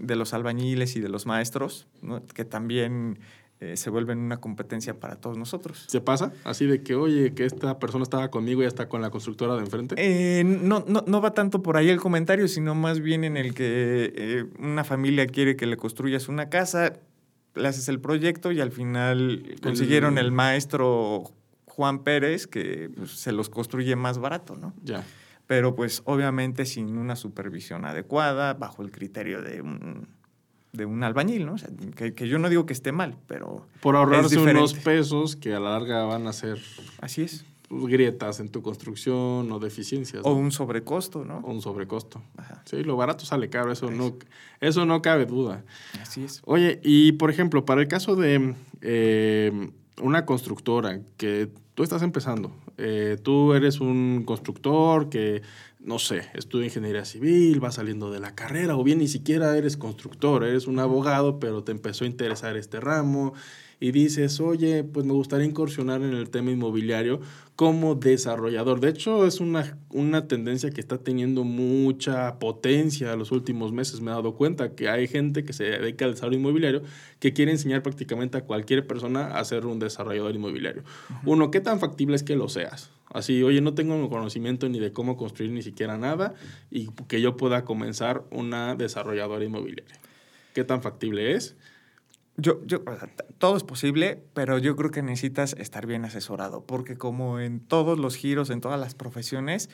los 0.00 0.34
albañiles 0.34 0.96
y 0.96 1.00
de 1.00 1.08
los 1.08 1.26
maestros, 1.26 1.86
que 2.34 2.44
también 2.44 3.18
eh, 3.60 3.76
se 3.76 3.90
vuelven 3.90 4.18
una 4.18 4.36
competencia 4.36 5.00
para 5.00 5.16
todos 5.16 5.36
nosotros. 5.36 5.84
¿Se 5.88 6.00
pasa? 6.00 6.32
Así 6.44 6.64
de 6.66 6.84
que, 6.84 6.94
oye, 6.94 7.34
que 7.34 7.44
esta 7.44 7.80
persona 7.80 8.04
estaba 8.04 8.30
conmigo 8.30 8.60
y 8.60 8.64
ya 8.64 8.68
está 8.68 8.88
con 8.88 9.02
la 9.02 9.10
constructora 9.10 9.56
de 9.56 9.62
enfrente. 9.62 9.96
Eh, 9.98 10.44
no, 10.44 10.84
no, 10.86 11.20
va 11.20 11.34
tanto 11.34 11.60
por 11.60 11.76
ahí 11.76 11.88
el 11.88 11.98
comentario, 11.98 12.46
sino 12.46 12.76
más 12.76 13.00
bien 13.00 13.24
en 13.24 13.36
el 13.36 13.54
que 13.54 14.12
eh, 14.14 14.44
una 14.60 14.84
familia 14.84 15.26
quiere 15.26 15.56
que 15.56 15.66
le 15.66 15.76
construyas 15.76 16.28
una 16.28 16.48
casa, 16.50 17.00
le 17.54 17.68
haces 17.68 17.88
el 17.88 18.00
proyecto 18.00 18.52
y 18.52 18.60
al 18.60 18.70
final 18.70 19.56
consiguieron 19.62 20.18
el, 20.18 20.32
maestro 20.32 21.24
Juan 21.66 22.02
Pérez 22.02 22.46
que 22.46 22.90
pues, 22.94 23.12
se 23.12 23.32
los 23.32 23.48
construye 23.48 23.96
más 23.96 24.18
barato, 24.18 24.56
¿no? 24.56 24.74
Ya. 24.82 25.04
Pero 25.46 25.74
pues 25.74 26.02
obviamente 26.04 26.66
sin 26.66 26.96
una 26.98 27.16
supervisión 27.16 27.84
adecuada, 27.84 28.54
bajo 28.54 28.82
el 28.82 28.90
criterio 28.90 29.42
de 29.42 29.62
un, 29.62 30.08
de 30.72 30.84
un 30.84 31.02
albañil, 31.02 31.46
¿no? 31.46 31.54
O 31.54 31.58
sea, 31.58 31.70
que, 31.94 32.28
yo 32.28 32.38
no 32.38 32.48
digo 32.48 32.66
que 32.66 32.72
esté 32.72 32.92
mal, 32.92 33.16
pero... 33.26 33.66
Por 33.80 33.96
ahorrarse 33.96 34.38
unos 34.38 34.74
pesos 34.74 35.36
que 35.36 35.54
a 35.54 35.60
la 35.60 35.70
larga 35.70 36.04
van 36.04 36.26
a 36.26 36.32
ser... 36.32 36.58
Así 37.00 37.22
es. 37.22 37.44
Pues, 37.68 37.84
grietas 37.86 38.40
en 38.40 38.48
tu 38.48 38.62
construcción 38.62 39.52
o 39.52 39.58
deficiencias. 39.58 40.22
O 40.24 40.32
un 40.32 40.52
sobrecosto, 40.52 41.24
¿no? 41.24 41.38
O 41.40 41.52
un 41.52 41.60
sobrecosto. 41.60 42.22
Sí, 42.64 42.82
lo 42.82 42.96
barato 42.96 43.26
sale 43.26 43.50
caro, 43.50 43.70
eso 43.72 43.90
no, 43.90 44.16
eso 44.60 44.86
no 44.86 45.02
cabe 45.02 45.26
duda. 45.26 45.64
Así 46.00 46.24
es. 46.24 46.40
Oye, 46.46 46.80
y 46.82 47.12
por 47.12 47.30
ejemplo, 47.30 47.66
para 47.66 47.82
el 47.82 47.88
caso 47.88 48.16
de 48.16 48.54
eh, 48.80 49.70
una 50.00 50.24
constructora 50.24 51.00
que 51.18 51.50
tú 51.74 51.82
estás 51.82 52.00
empezando, 52.00 52.52
eh, 52.78 53.18
tú 53.22 53.52
eres 53.52 53.80
un 53.80 54.22
constructor 54.24 55.10
que, 55.10 55.42
no 55.78 55.98
sé, 55.98 56.22
estudia 56.32 56.66
ingeniería 56.66 57.04
civil, 57.04 57.62
va 57.62 57.70
saliendo 57.70 58.10
de 58.10 58.20
la 58.20 58.34
carrera, 58.34 58.78
o 58.78 58.82
bien 58.82 58.98
ni 58.98 59.08
siquiera 59.08 59.54
eres 59.58 59.76
constructor, 59.76 60.42
eres 60.42 60.66
un 60.66 60.78
abogado, 60.78 61.38
pero 61.38 61.64
te 61.64 61.72
empezó 61.72 62.04
a 62.04 62.06
interesar 62.06 62.56
este 62.56 62.80
ramo 62.80 63.34
y 63.80 63.92
dices, 63.92 64.40
oye, 64.40 64.82
pues 64.82 65.06
me 65.06 65.12
gustaría 65.12 65.46
incursionar 65.46 66.02
en 66.02 66.14
el 66.14 66.30
tema 66.30 66.50
inmobiliario 66.50 67.20
como 67.54 67.94
desarrollador. 67.94 68.80
De 68.80 68.88
hecho, 68.88 69.26
es 69.26 69.40
una, 69.40 69.78
una 69.90 70.26
tendencia 70.26 70.70
que 70.70 70.80
está 70.80 70.98
teniendo 70.98 71.44
mucha 71.44 72.38
potencia 72.38 73.12
en 73.12 73.18
los 73.18 73.30
últimos 73.30 73.72
meses. 73.72 74.00
Me 74.00 74.10
he 74.10 74.14
dado 74.14 74.34
cuenta 74.34 74.74
que 74.74 74.88
hay 74.88 75.06
gente 75.06 75.44
que 75.44 75.52
se 75.52 75.64
dedica 75.64 76.04
al 76.04 76.12
desarrollo 76.12 76.38
inmobiliario 76.38 76.82
que 77.20 77.32
quiere 77.32 77.52
enseñar 77.52 77.82
prácticamente 77.82 78.38
a 78.38 78.42
cualquier 78.42 78.86
persona 78.86 79.38
a 79.38 79.44
ser 79.44 79.66
un 79.66 79.78
desarrollador 79.78 80.34
inmobiliario. 80.34 80.82
Uno, 81.24 81.50
¿qué 81.50 81.60
tan 81.60 81.78
factible 81.78 82.16
es 82.16 82.22
que 82.22 82.36
lo 82.36 82.48
seas? 82.48 82.90
Así, 83.10 83.42
oye, 83.42 83.60
no 83.60 83.74
tengo 83.74 84.08
conocimiento 84.08 84.68
ni 84.68 84.78
de 84.80 84.92
cómo 84.92 85.16
construir 85.16 85.50
ni 85.52 85.62
siquiera 85.62 85.96
nada 85.96 86.34
y 86.70 86.88
que 87.08 87.20
yo 87.20 87.36
pueda 87.36 87.64
comenzar 87.64 88.24
una 88.30 88.74
desarrolladora 88.74 89.44
inmobiliaria. 89.44 89.96
¿Qué 90.52 90.64
tan 90.64 90.82
factible 90.82 91.34
es? 91.34 91.56
Yo, 92.40 92.64
yo, 92.66 92.82
todo 93.38 93.56
es 93.56 93.64
posible, 93.64 94.22
pero 94.32 94.58
yo 94.58 94.76
creo 94.76 94.92
que 94.92 95.02
necesitas 95.02 95.54
estar 95.58 95.86
bien 95.86 96.04
asesorado, 96.04 96.62
porque 96.62 96.96
como 96.96 97.40
en 97.40 97.58
todos 97.58 97.98
los 97.98 98.14
giros, 98.14 98.50
en 98.50 98.60
todas 98.60 98.78
las 98.78 98.94
profesiones, 98.94 99.68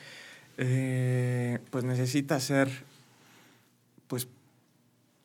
eh, 0.57 1.59
pues 1.69 1.83
necesitas 1.83 2.43
ser, 2.43 2.67
pues, 4.07 4.27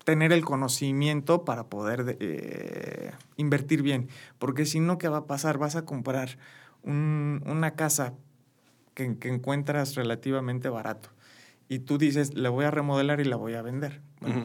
tener 0.04 0.32
el 0.32 0.44
conocimiento 0.44 1.46
para 1.46 1.64
poder 1.64 2.18
eh, 2.20 3.12
invertir 3.38 3.80
bien, 3.80 4.08
porque 4.38 4.66
si 4.66 4.78
no, 4.78 4.98
¿qué 4.98 5.08
va 5.08 5.18
a 5.18 5.26
pasar? 5.26 5.56
Vas 5.56 5.76
a 5.76 5.86
comprar 5.86 6.36
una 6.82 7.70
casa 7.70 8.12
que, 8.94 9.16
encuentras 9.28 9.94
relativamente 9.94 10.68
barato 10.68 11.08
y 11.70 11.78
tú 11.78 11.96
dices, 11.96 12.34
la 12.34 12.50
voy 12.50 12.66
a 12.66 12.70
remodelar 12.70 13.20
y 13.20 13.24
la 13.24 13.36
voy 13.36 13.54
a 13.54 13.62
vender. 13.62 14.02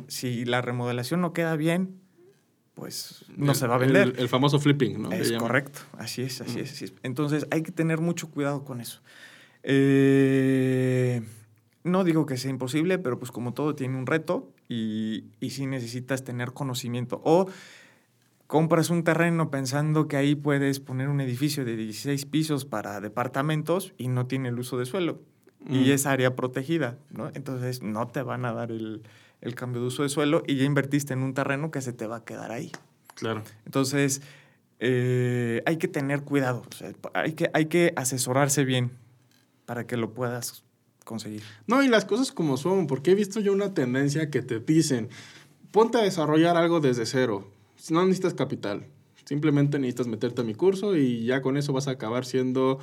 Si 0.07 0.45
la 0.45 0.61
remodelación 0.61 1.19
no 1.19 1.33
queda 1.33 1.57
bien, 1.57 1.99
pues 2.75 3.25
no 3.35 3.55
se 3.55 3.67
va 3.67 3.75
a 3.75 3.77
vender. 3.77 4.13
El, 4.17 4.29
famoso 4.29 4.59
flipping, 4.59 5.01
¿no? 5.01 5.11
Es 5.11 5.31
correcto, 5.31 5.79
así 5.97 6.21
es, 6.21 6.41
así 6.41 6.59
es, 6.59 6.93
Entonces 7.01 7.47
hay 7.49 7.63
que 7.63 7.71
tener 7.71 7.99
mucho 8.01 8.29
cuidado 8.29 8.63
con 8.63 8.81
eso. 8.81 9.01
Eh, 9.63 11.21
no 11.83 12.03
digo 12.03 12.25
que 12.25 12.37
sea 12.37 12.51
imposible, 12.51 12.99
pero 12.99 13.17
pues 13.17 13.31
como 13.31 13.53
todo 13.53 13.75
tiene 13.75 13.97
un 13.97 14.05
reto 14.05 14.51
y, 14.67 15.23
y 15.39 15.51
sí 15.51 15.65
necesitas 15.65 16.23
tener 16.23 16.51
conocimiento. 16.51 17.21
O 17.23 17.47
compras 18.47 18.89
un 18.89 19.03
terreno 19.03 19.49
pensando 19.49 20.07
que 20.07 20.17
ahí 20.17 20.35
puedes 20.35 20.79
poner 20.79 21.07
un 21.07 21.21
edificio 21.21 21.65
de 21.65 21.77
16 21.77 22.25
pisos 22.25 22.65
para 22.65 22.99
departamentos 22.99 23.93
y 23.97 24.09
no 24.09 24.27
tiene 24.27 24.49
el 24.49 24.59
uso 24.59 24.77
de 24.77 24.85
suelo. 24.85 25.21
Y 25.67 25.77
mm. 25.77 25.91
es 25.91 26.05
área 26.05 26.35
protegida, 26.35 26.99
¿no? 27.09 27.31
Entonces 27.33 27.81
no 27.81 28.07
te 28.07 28.21
van 28.21 28.45
a 28.45 28.53
dar 28.53 28.69
el, 28.69 29.01
cambio 29.53 29.81
de 29.81 29.87
uso 29.87 30.01
de 30.01 30.09
suelo 30.09 30.41
y 30.47 30.55
ya 30.55 30.63
invertiste 30.63 31.13
en 31.13 31.21
un 31.21 31.35
terreno 31.35 31.69
que 31.69 31.81
se 31.81 31.93
te 31.93 32.07
va 32.07 32.17
a 32.17 32.25
quedar 32.25 32.51
ahí. 32.51 32.71
Claro. 33.13 33.43
Entonces, 33.65 34.21
eh, 34.79 35.61
hay 35.65 35.77
que 35.77 35.87
tener 35.87 36.23
cuidado, 36.23 36.63
hay, 37.13 37.33
que, 37.33 37.51
hay 37.53 37.67
que 37.67 37.93
asesorarse 37.95 38.65
bien 38.65 38.91
para 39.65 39.85
que 39.85 39.97
lo 39.97 40.13
puedas 40.13 40.63
conseguir. 41.03 41.43
No, 41.67 41.83
y 41.83 41.87
las 41.87 42.05
cosas 42.05 42.31
como 42.31 42.57
son, 42.57 42.87
porque 42.87 43.11
he 43.11 43.15
visto 43.15 43.39
yo 43.39 43.53
una 43.53 43.73
tendencia 43.73 44.29
que 44.29 44.41
te 44.41 44.59
dicen, 44.59 45.09
ponte 45.71 45.97
a 45.97 46.01
desarrollar 46.01 46.57
algo 46.57 46.79
desde 46.79 47.05
cero, 47.05 47.47
no 47.89 48.03
necesitas 48.03 48.33
capital. 48.33 48.87
Simplemente 49.25 49.79
necesitas 49.79 50.07
meterte 50.07 50.41
a 50.41 50.43
mi 50.43 50.53
curso 50.53 50.95
y 50.95 51.25
ya 51.25 51.41
con 51.41 51.57
eso 51.57 51.73
vas 51.73 51.87
a 51.87 51.91
acabar 51.91 52.25
siendo 52.25 52.79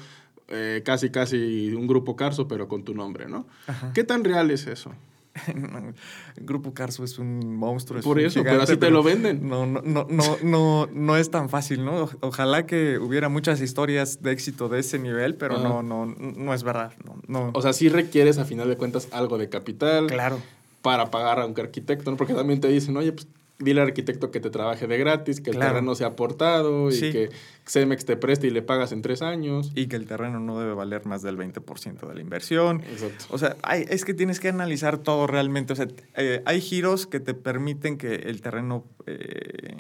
eh, 0.49 0.83
casi, 0.85 1.11
casi 1.11 1.73
un 1.73 1.87
grupo 1.87 2.17
Carso, 2.17 2.49
pero 2.49 2.69
con 2.69 2.85
tu 2.85 2.95
nombre, 2.95 3.27
¿no? 3.29 3.47
¿Qué 3.95 4.03
tan 4.03 4.25
real 4.25 4.51
es 4.51 4.67
eso? 4.67 4.93
Grupo 6.37 6.75
Carso 6.75 7.05
es 7.05 7.19
un 7.19 7.57
monstruo. 7.57 8.01
Por 8.03 8.21
eso, 8.21 8.43
pero 8.43 8.63
así 8.63 8.77
te 8.77 8.91
lo 8.91 9.03
venden. 9.03 9.49
No, 9.49 9.67
no, 9.67 9.83
no, 9.83 10.07
no, 10.09 10.37
no, 10.43 10.89
no 10.93 11.17
es 11.17 11.31
tan 11.31 11.49
fácil, 11.49 11.85
¿no? 11.85 12.11
Ojalá 12.21 12.67
que 12.67 12.99
hubiera 12.99 13.29
muchas 13.29 13.61
historias 13.61 14.23
de 14.23 14.33
éxito 14.33 14.69
de 14.69 14.81
ese 14.81 14.99
nivel, 14.99 15.35
pero 15.35 15.59
no, 15.59 15.83
no, 15.83 16.07
no 16.07 16.55
es 16.55 16.63
verdad. 16.63 16.93
No, 17.27 17.51
O 17.55 17.63
sea, 17.63 17.73
sí 17.73 17.89
requieres 17.89 18.39
a 18.39 18.45
final 18.45 18.69
de 18.69 18.77
cuentas 18.77 19.09
algo 19.13 19.39
de 19.39 19.49
capital. 19.49 20.07
Claro. 20.07 20.39
Para 20.83 21.11
pagar 21.11 21.39
a 21.39 21.47
un 21.47 21.59
arquitecto, 21.59 22.11
¿no? 22.11 22.17
Porque 22.17 22.35
también 22.35 22.61
te 22.61 22.69
dicen, 22.69 22.97
oye, 22.97 23.13
pues 23.13 23.29
dile 23.59 23.81
al 23.81 23.89
arquitecto 23.89 24.31
que 24.31 24.41
te 24.41 24.51
trabaje 24.51 24.87
de 24.87 24.99
gratis, 24.99 25.41
que 25.41 25.51
el 25.51 25.59
terreno 25.59 25.95
sea 25.95 26.09
aportado 26.09 26.91
y 26.91 26.99
que 26.99 27.31
Cemex 27.67 28.05
te 28.05 28.17
preste 28.17 28.49
y 28.49 28.51
le 28.51 28.63
pagas 28.63 28.93
en 28.93 29.03
tres 29.03 29.23
años. 29.23 29.73
Y 29.75 29.87
que 29.87 29.97
el 29.97 30.07
terreno 30.07 30.41
no 30.41 30.59
debe 30.59 30.75
valer 30.75 31.07
más 31.07 31.23
del 31.23 31.39
20% 31.39 32.09
de 32.09 32.15
la 32.15 32.21
inversión. 32.21 32.83
Exacto. 32.83 33.27
O 33.31 33.39
sea, 33.39 33.57
hay, 33.63 33.85
es 33.89 34.05
que 34.05 34.15
tienes 34.15 34.41
que 34.41 34.49
analizar 34.49 34.99
todo 34.99 35.27
realmente. 35.27 35.73
O 35.73 35.77
sea, 35.77 35.87
eh, 36.17 36.43
hay 36.45 36.61
giros 36.61 37.07
que 37.07 37.21
te 37.21 37.35
permiten 37.35 37.99
que 37.99 38.15
el 38.15 38.41
terreno 38.41 38.85
eh, 39.07 39.77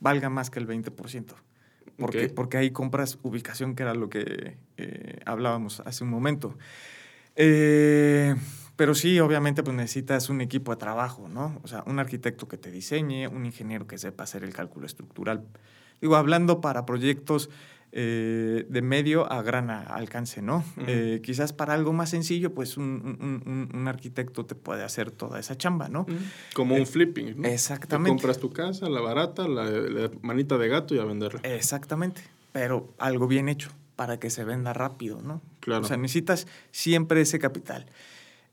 valga 0.00 0.30
más 0.30 0.50
que 0.50 0.60
el 0.60 0.68
20%. 0.68 1.34
Porque, 1.98 2.28
porque 2.28 2.58
ahí 2.58 2.70
compras 2.70 3.18
ubicación, 3.22 3.74
que 3.74 3.82
era 3.82 3.92
lo 3.92 4.08
que 4.08 4.56
eh, 4.76 5.18
hablábamos 5.26 5.80
hace 5.80 6.04
un 6.04 6.10
momento. 6.10 6.56
Eh, 7.34 8.36
pero 8.78 8.94
sí, 8.94 9.18
obviamente, 9.18 9.64
pues 9.64 9.76
necesitas 9.76 10.30
un 10.30 10.40
equipo 10.40 10.70
de 10.70 10.76
trabajo, 10.76 11.28
¿no? 11.28 11.60
O 11.64 11.66
sea, 11.66 11.82
un 11.86 11.98
arquitecto 11.98 12.46
que 12.46 12.58
te 12.58 12.70
diseñe, 12.70 13.26
un 13.26 13.44
ingeniero 13.44 13.88
que 13.88 13.98
sepa 13.98 14.22
hacer 14.22 14.44
el 14.44 14.52
cálculo 14.52 14.86
estructural. 14.86 15.42
Digo, 16.00 16.14
hablando 16.14 16.60
para 16.60 16.86
proyectos 16.86 17.50
eh, 17.90 18.66
de 18.68 18.82
medio 18.82 19.32
a 19.32 19.42
gran 19.42 19.68
alcance, 19.70 20.42
¿no? 20.42 20.64
Eh, 20.86 21.20
quizás 21.24 21.52
para 21.52 21.74
algo 21.74 21.92
más 21.92 22.10
sencillo, 22.10 22.54
pues 22.54 22.76
un, 22.76 23.84
arquitecto 23.88 24.46
te 24.46 24.54
puede 24.54 24.84
hacer 24.84 25.10
toda 25.10 25.40
esa 25.40 25.58
chamba, 25.58 25.88
¿no? 25.88 26.06
Como 26.54 26.76
un 26.76 26.82
eh, 26.82 26.86
flipping, 26.86 27.42
¿no? 27.42 27.48
Exactamente. 27.48 28.10
compras 28.10 28.38
tu 28.38 28.50
casa, 28.50 28.88
la 28.88 29.00
barata, 29.00 29.48
la, 29.48 29.64
la, 29.64 30.08
manita 30.22 30.56
de 30.56 30.68
gato 30.68 30.94
y 30.94 31.00
a 31.00 31.04
venderla. 31.04 31.40
Exactamente, 31.42 32.20
pero 32.52 32.94
algo 32.98 33.26
bien 33.26 33.48
hecho 33.48 33.70
para 33.96 34.20
que 34.20 34.30
se 34.30 34.44
venda 34.44 34.72
rápido, 34.72 35.20
¿no? 35.20 35.42
Claro. 35.58 35.82
O 35.82 35.88
sea, 35.88 35.96
necesitas 35.96 36.46
siempre 36.70 37.22
ese 37.22 37.40
capital 37.40 37.86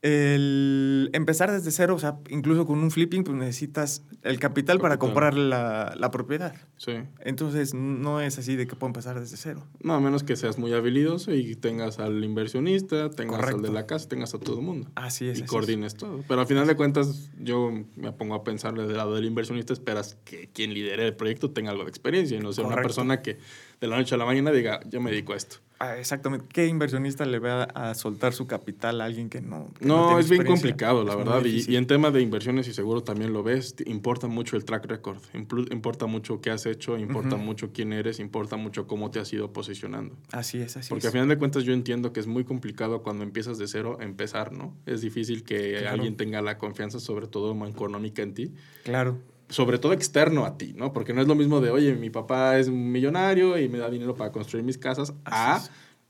el 0.05 1.09
empezar 1.13 1.51
desde 1.51 1.71
cero, 1.71 1.95
o 1.95 1.99
sea, 1.99 2.19
incluso 2.29 2.67
con 2.67 2.77
un 2.77 2.91
flipping, 2.91 3.23
pues 3.23 3.35
necesitas 3.35 4.03
el 4.21 4.37
capital, 4.37 4.77
para 4.77 4.99
comprar 4.99 5.33
la, 5.33 5.95
la, 5.97 6.11
propiedad. 6.11 6.53
Sí. 6.77 6.93
Entonces, 7.21 7.73
no 7.73 8.21
es 8.21 8.37
así 8.37 8.55
de 8.55 8.67
que 8.67 8.75
puedo 8.75 8.89
empezar 8.89 9.19
desde 9.19 9.35
cero. 9.35 9.65
No, 9.81 9.95
a 9.95 9.99
menos 9.99 10.23
que 10.23 10.35
seas 10.35 10.59
muy 10.59 10.73
habilidoso 10.73 11.33
y 11.33 11.55
tengas 11.55 11.97
al 11.97 12.23
inversionista, 12.23 13.09
tengas 13.09 13.47
al 13.47 13.63
de 13.63 13.71
la 13.71 13.87
casa, 13.87 14.07
tengas 14.07 14.35
a 14.35 14.39
todo 14.39 14.59
el 14.59 14.65
mundo. 14.65 14.91
Así 14.93 15.27
es. 15.27 15.39
Y 15.39 15.41
coordines 15.41 15.95
todo. 15.95 16.23
Pero 16.27 16.39
al 16.39 16.45
final 16.45 16.67
de 16.67 16.75
cuentas, 16.75 17.31
yo 17.39 17.71
me 17.95 18.11
pongo 18.11 18.35
a 18.35 18.43
pensar 18.43 18.75
desde 18.75 18.91
el 18.91 18.97
lado 18.97 19.15
del 19.15 19.25
inversionista, 19.25 19.73
esperas 19.73 20.19
que 20.23 20.49
quien 20.53 20.71
lidere 20.71 21.07
el 21.07 21.15
proyecto 21.15 21.49
tenga 21.49 21.71
algo 21.71 21.83
de 21.83 21.89
experiencia 21.89 22.37
y 22.37 22.41
no 22.41 22.53
sea 22.53 22.67
una 22.67 22.75
persona 22.75 23.23
que 23.23 23.39
de 23.81 23.87
la 23.87 23.97
noche 23.97 24.13
a 24.13 24.19
la 24.19 24.25
mañana 24.25 24.51
diga, 24.51 24.81
yo 24.87 25.01
me 25.01 25.09
dedico 25.09 25.33
a 25.33 25.37
esto. 25.37 25.64
Ah, 25.79 25.97
exactamente. 25.97 26.45
¿Qué 26.51 26.67
inversionista 26.67 27.25
le 27.25 27.39
va 27.39 27.63
a 27.63 27.93
soltar 27.95 28.33
su 28.33 28.47
capital 28.47 29.01
a 29.01 29.05
alguien 29.05 29.29
que 29.29 29.41
no? 29.41 29.71
no, 29.81 30.17
es 30.19 30.29
bien 30.29 30.45
complicado, 30.45 31.03
la 31.03 31.15
verdad. 31.15 31.43
Y, 31.45 31.75
en 31.75 31.85
tema 31.85 32.11
de 32.11 32.21
inversiones 32.21 32.67
y 32.67 32.73
seguro 32.73 33.03
también 33.03 33.33
lo 33.33 33.43
ves, 33.43 33.75
importa 33.85 34.27
mucho 34.27 34.55
el 34.55 34.63
track 34.63 34.85
record, 34.85 35.19
importa 35.33 36.05
mucho 36.05 36.39
qué 36.39 36.51
has 36.51 36.65
hecho, 36.65 36.97
importa 36.97 37.35
mucho 37.35 37.71
quién 37.73 37.93
eres, 37.93 38.19
importa 38.19 38.55
mucho 38.55 38.87
cómo 38.87 39.11
te 39.11 39.19
has 39.19 39.31
ido 39.33 39.51
posicionando. 39.51 40.15
Así 40.31 40.59
es, 40.59 40.77
así 40.77 40.89
Porque 40.89 41.07
a 41.07 41.11
final 41.11 41.27
de 41.27 41.37
cuentas 41.37 41.63
yo 41.63 41.73
entiendo 41.73 42.13
que 42.13 42.19
es 42.19 42.27
muy 42.27 42.45
complicado 42.45 43.03
cuando 43.03 43.23
empiezas 43.23 43.57
de 43.57 43.67
cero 43.67 43.97
empezar, 43.99 44.53
¿no? 44.53 44.73
Es 44.85 45.01
difícil 45.01 45.43
que 45.43 45.87
alguien 45.87 46.15
tenga 46.15 46.41
la 46.41 46.57
confianza, 46.57 46.99
sobre 46.99 47.27
todo 47.27 47.55
económica 47.67 48.21
en 48.21 48.33
ti. 48.33 48.53
Claro 48.83 49.19
sobre 49.49 49.77
todo 49.77 49.93
externo 49.93 50.45
a 50.45 50.57
ti, 50.57 50.73
¿no? 50.75 50.93
Porque 50.93 51.13
no 51.13 51.21
es 51.21 51.27
lo 51.27 51.35
mismo 51.35 51.61
de, 51.61 51.69
oye, 51.69 51.95
mi 51.95 52.09
papá 52.09 52.57
es 52.57 52.67
un 52.67 52.91
millonario 52.91 53.57
y 53.57 53.69
me 53.69 53.77
da 53.77 53.89
dinero 53.89 54.15
para 54.15 54.31
construir 54.31 54.65
mis 54.65 54.77
casas, 54.77 55.13
a 55.25 55.63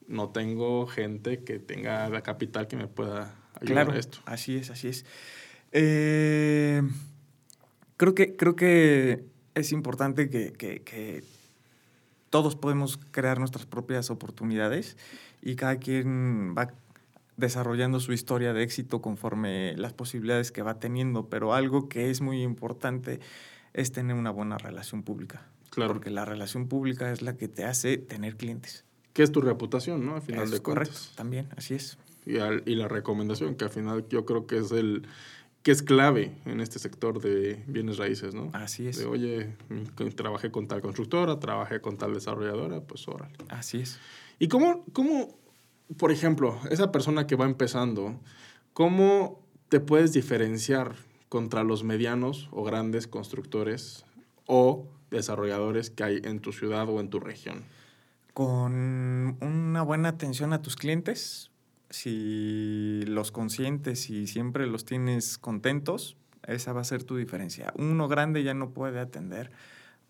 no 0.08 0.30
tengo 0.30 0.86
gente 0.88 1.44
que 1.44 1.60
tenga 1.60 2.10
la 2.10 2.22
capital 2.22 2.68
que 2.68 2.78
me 2.78 2.88
pueda 2.88 3.36
ayudar 3.60 3.92
a 3.92 3.98
esto. 3.98 4.20
Así 4.26 4.58
es, 4.58 4.70
así 4.70 4.88
es. 4.88 5.06
Eh, 5.72 6.82
creo, 7.98 8.16
que, 8.16 8.36
creo 8.36 8.56
que 8.56 9.26
es 9.56 9.72
importante 9.72 10.30
que, 10.30 10.54
que, 10.54 11.24
todos 12.30 12.58
podemos 12.58 13.00
crear 13.12 13.40
nuestras 13.40 13.66
propias 13.66 14.10
oportunidades 14.10 14.98
y 15.42 15.56
cada 15.56 15.78
quien 15.78 16.54
va 16.58 16.74
desarrollando 17.38 18.00
su 18.00 18.14
historia 18.14 18.54
de 18.54 18.64
éxito 18.64 19.02
conforme 19.02 19.76
las 19.78 19.94
posibilidades 19.94 20.52
que 20.52 20.62
va 20.62 20.80
teniendo, 20.80 21.30
pero 21.30 21.54
algo 21.54 21.90
que 21.90 22.10
es 22.10 22.22
muy 22.22 22.42
importante 22.42 23.20
es 23.74 23.92
tener 23.92 24.16
una 24.16 24.32
buena 24.32 24.58
relación 24.58 25.04
pública. 25.04 25.48
Claro. 25.70 25.94
Porque 25.94 26.10
la 26.10 26.24
relación 26.24 26.68
pública 26.68 27.12
es 27.12 27.22
la 27.22 27.36
que 27.36 27.48
te 27.48 27.66
hace 27.66 27.98
tener 27.98 28.38
clientes. 28.38 28.86
Que 29.14 29.24
es 29.24 29.32
tu 29.32 29.42
reputación, 29.42 30.06
¿no? 30.06 30.16
Al 30.16 30.22
final 30.22 30.50
de 30.50 30.62
correcto, 30.62 30.98
también, 31.16 31.50
así 31.58 31.76
es. 31.76 31.98
Y, 32.26 32.38
y, 32.38 32.76
la 32.76 32.88
recomendación, 32.88 33.56
que 33.56 33.66
al 33.66 33.70
final 33.70 34.06
yo 34.10 34.26
creo 34.26 34.48
que 34.48 34.58
es 34.58 34.72
el 34.72 35.08
que 35.66 35.72
es 35.72 35.82
clave 35.82 36.32
en 36.46 36.62
este 36.62 36.78
sector 36.78 37.20
de 37.20 37.64
bienes 37.66 37.98
raíces, 37.98 38.36
¿no? 38.36 38.52
Así 38.54 38.88
es. 38.88 39.00
De, 39.00 39.06
oye, 39.06 39.56
trabajé 40.16 40.52
con 40.52 40.68
tal 40.68 40.80
constructora, 40.80 41.40
trabajé 41.40 41.82
con 41.82 41.98
tal 41.98 42.14
desarrolladora, 42.14 42.82
pues 42.82 43.08
órale. 43.08 43.34
Así 43.50 43.80
es. 43.80 43.98
¿Y 44.38 44.48
cómo, 44.48 44.86
cómo 44.94 45.36
por 45.98 46.12
ejemplo, 46.12 46.60
esa 46.70 46.92
persona 46.92 47.28
que 47.28 47.36
va 47.36 47.46
empezando, 47.46 48.20
¿cómo 48.74 49.42
te 49.70 49.80
puedes 49.80 50.14
diferenciar 50.14 50.96
contra 51.30 51.64
los 51.64 51.84
medianos 51.84 52.50
o 52.52 52.64
grandes 52.64 53.08
constructores 53.08 54.06
o 54.46 54.88
desarrolladores 55.12 55.90
que 55.90 56.04
hay 56.04 56.22
en 56.24 56.40
tu 56.40 56.52
ciudad 56.52 56.90
o 56.90 57.00
en 57.00 57.10
tu 57.10 57.20
región? 57.20 57.64
Con 58.34 59.38
una 59.42 59.82
buena 59.82 60.10
atención 60.10 60.54
a 60.54 60.62
tus 60.62 60.76
clientes, 60.76 61.52
si 61.90 63.04
los 63.08 63.32
consientes 63.32 64.10
y 64.10 64.28
siempre 64.28 64.68
los 64.68 64.86
tienes 64.86 65.38
contentos, 65.38 66.18
esa 66.46 66.74
va 66.74 66.82
a 66.82 66.86
ser 66.86 67.04
tu 67.04 67.16
diferencia. 67.16 67.74
Uno 67.78 68.08
grande 68.08 68.44
ya 68.44 68.54
no 68.54 68.72
puede 68.72 69.00
atender 69.00 69.52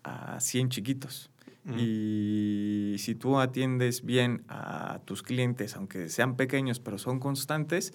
a 0.02 0.40
100 0.40 0.70
chiquitos. 0.70 1.30
Y 1.74 2.94
si 2.98 3.16
tú 3.16 3.38
atiendes 3.40 4.04
bien 4.04 4.44
a 4.48 5.00
tus 5.04 5.22
clientes, 5.22 5.74
aunque 5.74 6.08
sean 6.08 6.36
pequeños, 6.36 6.78
pero 6.78 6.96
son 6.96 7.18
constantes, 7.18 7.92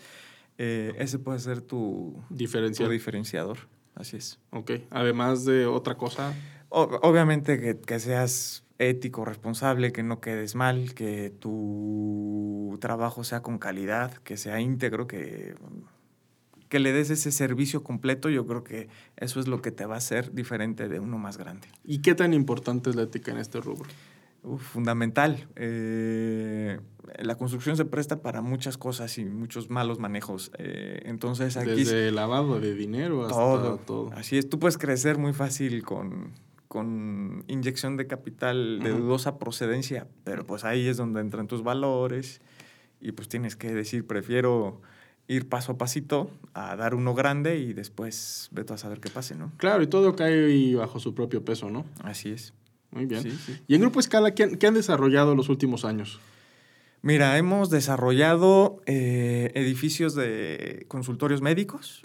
eh, 0.57 0.93
ese 0.97 1.19
puede 1.19 1.39
ser 1.39 1.61
tu, 1.61 2.21
diferenciador. 2.29 3.57
Así 3.95 4.17
es. 4.17 4.39
Ok. 4.51 4.71
Además 4.89 5.45
de 5.45 5.65
otra 5.65 5.95
cosa. 5.95 6.33
obviamente 6.69 7.59
que, 7.59 7.79
que, 7.79 7.99
seas 7.99 8.63
ético, 8.77 9.25
responsable, 9.25 9.91
que 9.91 10.03
no 10.03 10.19
quedes 10.19 10.55
mal, 10.55 10.93
que 10.93 11.29
tu 11.29 12.77
trabajo 12.81 13.23
sea 13.23 13.41
con 13.41 13.57
calidad, 13.57 14.13
que 14.17 14.37
sea 14.37 14.59
íntegro, 14.59 15.07
que 15.07 15.55
que 16.71 16.79
le 16.79 16.93
des 16.93 17.09
ese 17.09 17.33
servicio 17.33 17.83
completo, 17.83 18.29
yo 18.29 18.47
creo 18.47 18.63
que 18.63 18.87
eso 19.17 19.41
es 19.41 19.49
lo 19.49 19.61
que 19.61 19.71
te 19.71 19.85
va 19.85 19.95
a 19.95 19.97
hacer 19.97 20.31
diferente 20.31 20.87
de 20.87 21.01
uno 21.01 21.17
más 21.17 21.37
grande. 21.37 21.67
¿Y 21.83 22.01
qué 22.01 22.15
tan 22.15 22.33
importante 22.33 22.89
es 22.89 22.95
la 22.95 23.03
ética 23.03 23.31
en 23.31 23.39
este 23.39 23.59
rubro? 23.59 23.89
fundamental. 24.57 25.47
Eh, 25.55 26.79
la 27.19 27.35
construcción 27.35 27.77
se 27.77 27.85
presta 27.85 28.23
para 28.23 28.41
muchas 28.41 28.75
cosas 28.75 29.19
y 29.19 29.25
muchos 29.25 29.69
malos 29.69 29.99
manejos. 29.99 30.51
Eh, 30.57 31.03
entonces 31.05 31.57
aquí... 31.57 31.75
Desde 31.75 32.09
lavado 32.11 32.59
de 32.59 32.73
dinero 32.73 33.21
hasta 33.27 33.85
todo. 33.85 34.09
Así 34.15 34.39
es, 34.39 34.49
tú 34.49 34.57
puedes 34.57 34.79
crecer 34.79 35.19
muy 35.19 35.33
fácil 35.33 35.83
con, 35.83 36.31
con 36.67 37.43
inyección 37.49 37.97
de 37.97 38.07
capital 38.07 38.79
de 38.79 38.89
dudosa 38.89 39.37
procedencia, 39.37 40.07
pero 40.23 40.43
pues 40.43 40.63
ahí 40.63 40.87
es 40.87 40.97
donde 40.97 41.21
entran 41.21 41.45
tus 41.45 41.61
valores 41.61 42.41
y 42.99 43.11
pues 43.11 43.27
tienes 43.27 43.55
que 43.55 43.75
decir, 43.75 44.07
prefiero 44.07 44.81
ir 45.27 45.47
paso 45.47 45.73
a 45.73 45.77
pasito 45.77 46.29
a 46.53 46.75
dar 46.75 46.95
uno 46.95 47.13
grande 47.13 47.57
y 47.57 47.73
después 47.73 48.49
vete 48.51 48.73
a 48.73 48.77
saber 48.77 48.99
qué 48.99 49.09
pase, 49.09 49.35
¿no? 49.35 49.51
Claro, 49.57 49.81
y 49.83 49.87
todo 49.87 50.15
cae 50.15 50.75
bajo 50.75 50.99
su 50.99 51.15
propio 51.15 51.45
peso, 51.45 51.69
¿no? 51.69 51.85
Así 52.03 52.29
es. 52.29 52.53
Muy 52.91 53.05
bien. 53.05 53.37
¿Y 53.67 53.75
en 53.75 53.81
Grupo 53.81 53.99
Escala 53.99 54.31
qué 54.35 54.67
han, 54.67 54.73
desarrollado 54.73 55.33
los 55.33 55.47
últimos 55.49 55.85
años? 55.85 56.19
Mira, 57.01 57.37
hemos 57.37 57.69
desarrollado 57.69 58.81
eh, 58.85 59.51
edificios 59.55 60.13
de 60.13 60.85
consultorios 60.87 61.41
médicos. 61.41 62.03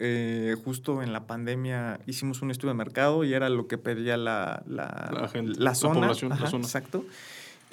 Eh, 0.00 0.56
justo 0.64 1.02
en 1.02 1.12
la 1.12 1.26
pandemia 1.26 2.00
hicimos 2.06 2.42
un 2.42 2.50
estudio 2.50 2.72
de 2.72 2.78
mercado 2.78 3.22
y 3.22 3.32
era 3.32 3.48
lo 3.48 3.68
que 3.68 3.78
pedía 3.78 4.16
la, 4.16 4.64
la, 4.66 5.10
la, 5.12 5.28
gente, 5.28 5.52
la 5.60 5.74
zona. 5.74 6.00
población, 6.00 6.30
la 6.30 6.46
zona. 6.48 6.64
Exacto. 6.64 7.04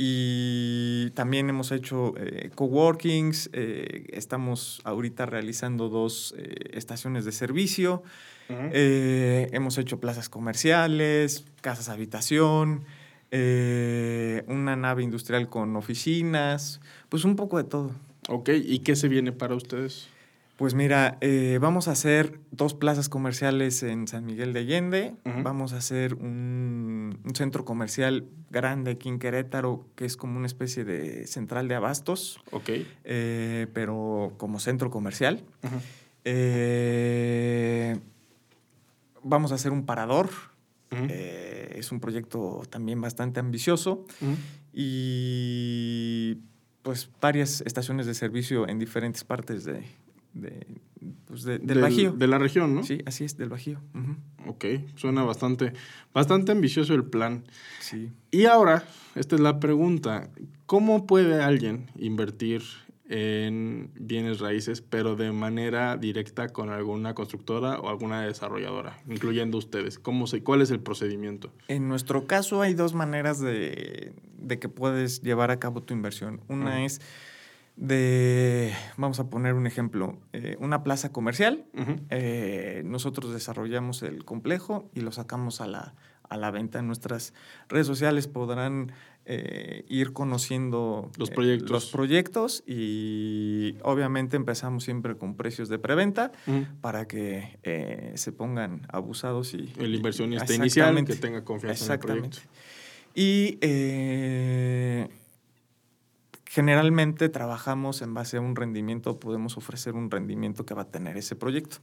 Y 0.03 1.11
también 1.11 1.47
hemos 1.47 1.71
hecho 1.71 2.15
eh, 2.17 2.49
coworkings, 2.55 3.51
eh, 3.53 4.07
estamos 4.13 4.81
ahorita 4.83 5.27
realizando 5.27 5.89
dos 5.89 6.33
eh, 6.39 6.71
estaciones 6.73 7.23
de 7.23 7.31
servicio, 7.31 8.01
hemos 8.49 9.77
hecho 9.77 9.99
plazas 9.99 10.27
comerciales, 10.27 11.45
casas 11.61 11.87
habitación, 11.87 12.83
una 13.31 14.75
nave 14.75 15.03
industrial 15.03 15.49
con 15.49 15.75
oficinas, 15.75 16.81
pues 17.07 17.23
un 17.23 17.35
poco 17.35 17.57
de 17.57 17.65
todo. 17.65 17.91
Ok, 18.27 18.49
¿y 18.55 18.79
qué 18.79 18.95
se 18.95 19.07
viene 19.07 19.31
para 19.31 19.53
ustedes? 19.53 20.07
Pues 20.61 20.75
mira, 20.75 21.17
eh, 21.21 21.57
vamos 21.59 21.87
a 21.87 21.93
hacer 21.93 22.39
dos 22.51 22.75
plazas 22.75 23.09
comerciales 23.09 23.81
en 23.81 24.07
San 24.07 24.27
Miguel 24.27 24.53
de 24.53 24.59
Allende. 24.59 25.15
Vamos 25.41 25.73
a 25.73 25.77
hacer 25.77 26.13
un, 26.13 27.19
centro 27.33 27.65
comercial 27.65 28.27
grande 28.51 28.91
aquí 28.91 29.09
en 29.09 29.17
Querétaro, 29.17 29.87
que 29.95 30.05
es 30.05 30.17
como 30.17 30.37
una 30.37 30.45
especie 30.45 30.83
de 30.83 31.25
central 31.25 31.67
de 31.67 31.73
abastos. 31.73 32.39
Ok. 32.51 32.69
Eh, 33.05 33.65
pero 33.73 34.35
como 34.37 34.59
centro 34.59 34.91
comercial. 34.91 35.43
Eh, 36.25 37.99
vamos 39.23 39.51
a 39.51 39.55
hacer 39.55 39.71
un 39.71 39.87
parador. 39.87 40.29
es 40.91 41.91
un 41.91 41.99
proyecto 41.99 42.61
también 42.69 43.01
bastante 43.01 43.39
ambicioso. 43.39 44.05
Y 44.71 46.37
pues 46.83 47.09
varias 47.19 47.61
estaciones 47.61 48.05
de 48.05 48.13
servicio 48.13 48.67
en 48.67 48.77
diferentes 48.77 49.23
partes 49.23 49.63
de, 49.63 49.85
de, 50.33 50.65
pues 51.25 51.43
del, 51.43 51.81
Bajío. 51.81 52.13
De 52.13 52.27
la 52.27 52.37
región, 52.37 52.75
¿no? 52.75 52.83
Sí, 52.83 52.99
así 53.05 53.23
es, 53.23 53.37
del 53.37 53.49
Bajío. 53.49 53.79
Ok, 54.47 54.65
suena 54.95 55.23
bastante, 55.23 55.73
bastante 56.13 56.51
ambicioso 56.51 56.93
el 56.93 57.05
plan. 57.05 57.43
Sí. 57.79 58.11
Y 58.31 58.45
ahora, 58.45 58.83
esta 59.15 59.35
es 59.35 59.41
la 59.41 59.59
pregunta, 59.59 60.29
¿cómo 60.65 61.05
puede 61.07 61.41
alguien 61.41 61.87
invertir 61.95 62.63
en 63.09 63.91
bienes 63.95 64.39
raíces, 64.39 64.81
pero 64.81 65.17
de 65.17 65.33
manera 65.33 65.97
directa 65.97 66.47
con 66.47 66.69
alguna 66.69 67.13
constructora 67.13 67.77
o 67.79 67.89
alguna 67.89 68.21
desarrolladora, 68.21 68.97
incluyendo 69.09 69.57
ustedes? 69.57 69.99
¿Cómo 69.99 70.27
se, 70.27 70.43
¿Cuál 70.43 70.61
es 70.61 70.71
el 70.71 70.79
procedimiento? 70.79 71.51
En 71.67 71.89
nuestro 71.89 72.25
caso 72.25 72.61
hay 72.61 72.73
dos 72.73 72.93
maneras 72.93 73.41
de, 73.41 74.13
de 74.37 74.59
que 74.59 74.69
puedes 74.69 75.21
llevar 75.21 75.51
a 75.51 75.59
cabo 75.59 75.81
tu 75.81 75.93
inversión. 75.93 76.41
Una 76.47 76.85
es 76.85 77.01
de, 77.81 78.71
vamos 78.95 79.19
a 79.19 79.31
poner 79.31 79.55
un 79.55 79.65
ejemplo, 79.65 80.19
eh, 80.33 80.55
una 80.59 80.83
plaza 80.83 81.11
comercial. 81.11 81.65
Eh, 82.11 82.83
nosotros 82.85 83.33
desarrollamos 83.33 84.03
el 84.03 84.23
complejo 84.23 84.87
y 84.93 85.01
lo 85.01 85.11
sacamos 85.11 85.61
a 85.61 85.67
la, 85.67 85.95
a 86.29 86.37
la 86.37 86.51
venta. 86.51 86.77
En 86.77 86.85
nuestras 86.85 87.33
redes 87.69 87.87
sociales 87.87 88.27
podrán 88.27 88.91
eh, 89.25 89.83
ir 89.89 90.13
conociendo 90.13 91.09
los 91.17 91.31
proyectos. 91.31 91.71
los 91.71 91.89
proyectos 91.89 92.63
y 92.67 93.77
obviamente 93.81 94.37
empezamos 94.37 94.83
siempre 94.83 95.17
con 95.17 95.35
precios 95.35 95.67
de 95.67 95.79
preventa 95.79 96.31
para 96.81 97.07
que 97.07 98.13
se 98.13 98.31
pongan 98.31 98.85
abusados 98.89 99.55
y... 99.55 99.73
El 99.79 99.95
inversionista 99.95 100.53
inicial 100.53 101.03
que 101.03 101.15
tenga 101.15 101.43
confianza 101.43 101.85
en 101.85 101.91
el 101.93 101.99
proyecto. 101.99 102.37
Y 103.15 103.57
generalmente 106.51 107.29
trabajamos 107.29 108.01
en 108.01 108.13
base 108.13 108.35
a 108.35 108.41
un 108.41 108.57
rendimiento, 108.57 109.21
podemos 109.21 109.55
ofrecer 109.55 109.93
un 109.93 110.11
rendimiento 110.11 110.65
que 110.65 110.73
va 110.73 110.81
a 110.81 110.91
tener 110.91 111.15
ese 111.15 111.37
proyecto. 111.37 111.77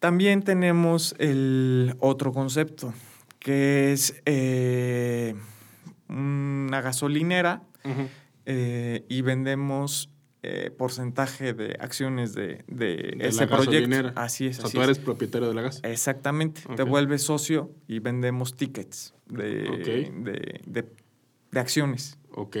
También 0.00 0.42
tenemos 0.42 1.14
el 1.20 1.94
otro 2.00 2.32
concepto, 2.32 2.92
que 3.38 3.92
es 3.92 4.20
eh, 4.26 5.36
una 6.08 6.80
gasolinera 6.80 7.62
eh, 8.46 9.04
y 9.08 9.22
vendemos 9.22 10.10
eh, 10.42 10.72
porcentaje 10.76 11.52
de 11.52 11.76
acciones 11.78 12.34
de, 12.34 12.64
ese 13.20 13.46
proyecto. 13.46 14.12
Así 14.16 14.48
es. 14.48 14.58
O 14.58 14.62
sea, 14.62 14.70
tú 14.72 14.82
eres 14.82 14.98
propietario 14.98 15.46
de 15.46 15.54
la 15.54 15.62
gas. 15.62 15.78
Exactamente. 15.84 16.62
Te 16.74 16.82
vuelves 16.82 17.22
socio 17.22 17.70
y 17.86 18.00
vendemos 18.00 18.56
tickets 18.56 19.14
de, 19.28 20.60
de 20.66 21.60
acciones. 21.60 22.18
Ok. 22.38 22.56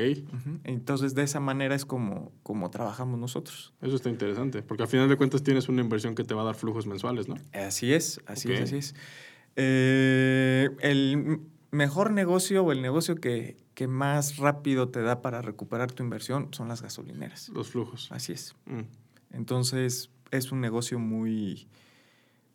Entonces, 0.64 1.14
de 1.14 1.22
esa 1.22 1.38
manera 1.38 1.74
es 1.74 1.84
como, 1.84 2.32
como 2.42 2.70
trabajamos 2.70 3.20
nosotros. 3.20 3.74
Eso 3.82 3.94
está 3.94 4.08
interesante, 4.08 4.62
porque 4.62 4.84
al 4.84 4.88
final 4.88 5.06
de 5.06 5.16
cuentas 5.16 5.42
tienes 5.42 5.68
una 5.68 5.82
inversión 5.82 6.14
que 6.14 6.24
te 6.24 6.32
va 6.32 6.40
a 6.40 6.44
dar 6.46 6.54
flujos 6.54 6.86
mensuales, 6.86 7.28
¿no? 7.28 7.36
Así 7.52 7.92
es, 7.92 8.18
así 8.24 8.50
es, 8.50 8.62
así 8.62 8.76
es. 8.78 8.94
Eh, 9.54 10.70
el 10.80 11.40
mejor 11.72 12.10
negocio 12.10 12.64
o 12.64 12.72
el 12.72 12.80
negocio 12.80 13.16
que, 13.16 13.58
que, 13.74 13.86
más 13.86 14.38
rápido 14.38 14.88
te 14.88 15.02
da 15.02 15.20
para 15.20 15.42
recuperar 15.42 15.92
tu 15.92 16.02
inversión 16.02 16.48
son 16.52 16.68
las 16.68 16.80
gasolineras. 16.80 17.50
Los 17.50 17.68
flujos. 17.68 18.10
Así 18.12 18.32
es. 18.32 18.56
Mm. 18.64 18.80
Entonces, 19.34 20.08
es 20.30 20.52
un 20.52 20.62
negocio 20.62 20.98
muy 20.98 21.68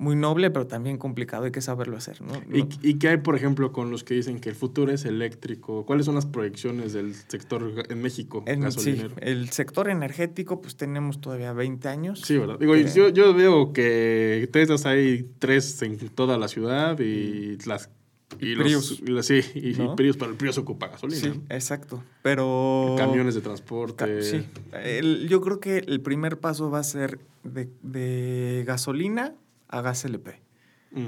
muy 0.02 0.16
noble, 0.16 0.50
pero 0.50 0.66
también 0.66 0.98
complicado, 0.98 1.46
hay 1.46 1.52
que 1.52 1.62
saberlo 1.62 1.96
hacer. 1.96 2.24
¿no? 2.24 2.34
¿Y, 2.52 2.96
qué 2.96 3.10
hay, 3.10 3.18
por 3.18 3.36
ejemplo, 3.36 3.72
con 3.72 3.92
los 3.92 4.04
que 4.04 4.16
dicen 4.16 4.40
que 4.40 4.50
el 4.50 4.56
futuro 4.56 4.92
es 4.92 5.06
eléctrico? 5.06 5.86
¿Cuáles 5.86 6.08
son 6.08 6.16
las 6.16 6.26
proyecciones 6.26 6.94
del 6.94 7.14
sector 7.14 7.86
en 7.88 8.02
México 8.02 8.44
en, 8.48 8.62
gasolinero? 8.62 9.10
Sí, 9.10 9.16
el 9.22 9.50
sector 9.50 9.90
energético, 9.90 10.60
pues 10.60 10.76
tenemos 10.76 11.22
todavía 11.22 11.54
20 11.54 11.88
años. 11.88 12.22
Sí, 12.26 12.36
¿verdad? 12.36 12.58
Digo, 12.58 12.76
yo, 12.76 13.10
yo, 13.10 13.36
veo 13.36 13.74
que 13.74 14.50
Teslas 14.52 14.88
hay 14.88 15.30
tres 15.38 15.80
en 15.84 15.98
toda 16.10 16.40
la 16.40 16.48
ciudad 16.48 17.00
y 17.00 17.58
las... 17.68 17.92
Y, 18.40 18.56
Prius. 18.56 19.04
sí, 19.22 19.42
y, 19.54 19.74
Prius, 19.96 20.18
pero 20.18 20.32
el 20.32 20.38
Prius 20.38 20.58
ocupa 20.58 20.88
gasolina. 20.88 21.22
Sí, 21.22 21.42
exacto. 21.50 22.04
Pero... 22.24 22.96
Camiones 22.98 23.36
de 23.36 23.42
transporte. 23.42 24.24
sí. 24.24 24.48
yo 25.28 25.42
creo 25.42 25.60
que 25.60 25.78
el 25.78 26.02
primer 26.02 26.40
paso 26.40 26.72
va 26.72 26.80
a 26.80 26.84
ser 26.84 27.20
de, 27.44 27.70
de 27.84 28.64
gasolina 28.66 29.36
a 29.72 29.82
gas 29.82 30.06
LP, 30.06 30.40
mm. 30.92 31.08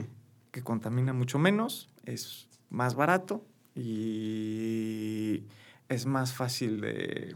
que 0.51 0.63
contamina 0.63 1.13
mucho 1.13 1.37
menos, 1.37 1.89
es 2.05 2.47
más 2.69 2.95
barato 2.95 3.45
y 3.75 5.43
es 5.89 6.05
más 6.05 6.33
fácil 6.33 6.81
de, 6.81 7.35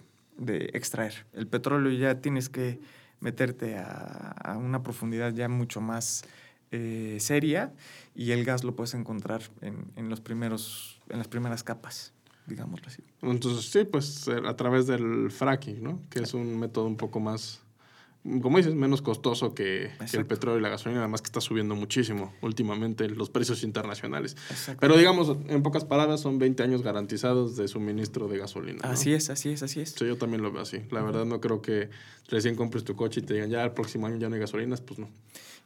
extraer. 0.73 1.25
El 1.33 1.47
petróleo 1.47 1.91
ya 1.91 2.21
tienes 2.21 2.49
que 2.49 2.79
meterte 3.19 3.77
a, 3.77 4.57
una 4.57 4.83
profundidad 4.83 5.33
ya 5.33 5.49
mucho 5.49 5.81
más 5.81 6.23
eh, 6.71 7.17
seria 7.19 7.73
y 8.13 8.31
el 8.31 8.43
gas 8.43 8.63
lo 8.63 8.75
puedes 8.75 8.93
encontrar 8.93 9.41
en, 9.61 9.91
en, 9.95 10.09
los 10.09 10.21
primeros, 10.21 10.99
en 11.09 11.17
las 11.17 11.27
primeras 11.27 11.63
capas, 11.63 12.13
digámoslo 12.45 12.87
así. 12.87 13.03
Entonces, 13.21 13.69
sí, 13.69 13.83
pues 13.85 14.27
a 14.27 14.55
través 14.55 14.87
del 14.87 15.31
fracking, 15.31 15.83
¿no? 15.83 16.01
Que 16.09 16.19
es 16.19 16.33
un 16.33 16.59
método 16.59 16.85
un 16.85 16.97
poco 16.97 17.19
más 17.19 17.61
como 18.41 18.57
dices, 18.57 18.75
menos 18.75 19.01
costoso 19.01 19.53
que, 19.53 19.91
el 20.13 20.25
petróleo 20.25 20.59
y 20.59 20.61
la 20.61 20.69
gasolina, 20.69 21.01
además 21.01 21.21
que 21.21 21.27
está 21.27 21.41
subiendo 21.41 21.75
muchísimo 21.75 22.33
últimamente 22.41 23.07
los 23.09 23.29
precios 23.29 23.63
internacionales. 23.63 24.35
Pero 24.79 24.97
digamos, 24.97 25.35
en 25.47 25.63
pocas 25.63 25.85
palabras, 25.85 26.21
son 26.21 26.37
20 26.39 26.61
años 26.63 26.83
garantizados 26.83 27.55
de 27.55 27.67
suministro 27.67 28.27
de 28.27 28.37
gasolina. 28.37 28.79
Así 28.83 29.13
es, 29.13 29.29
así 29.29 29.49
es, 29.49 29.63
así 29.63 29.79
es. 29.79 29.91
Sí, 29.91 30.05
yo 30.05 30.17
también 30.17 30.41
lo 30.41 30.51
veo 30.51 30.61
así. 30.61 30.81
La 30.91 31.01
verdad 31.01 31.25
no 31.25 31.39
creo 31.39 31.61
que 31.61 31.89
recién 32.27 32.55
compres 32.55 32.83
tu 32.83 32.95
coche 32.95 33.21
y 33.21 33.23
te 33.23 33.33
digan, 33.33 33.49
ya 33.49 33.63
el 33.63 33.71
próximo 33.71 34.07
año 34.07 34.17
ya 34.17 34.29
no 34.29 34.35
hay 34.35 34.41
gasolinas, 34.41 34.81
pues 34.81 34.99
no. 34.99 35.09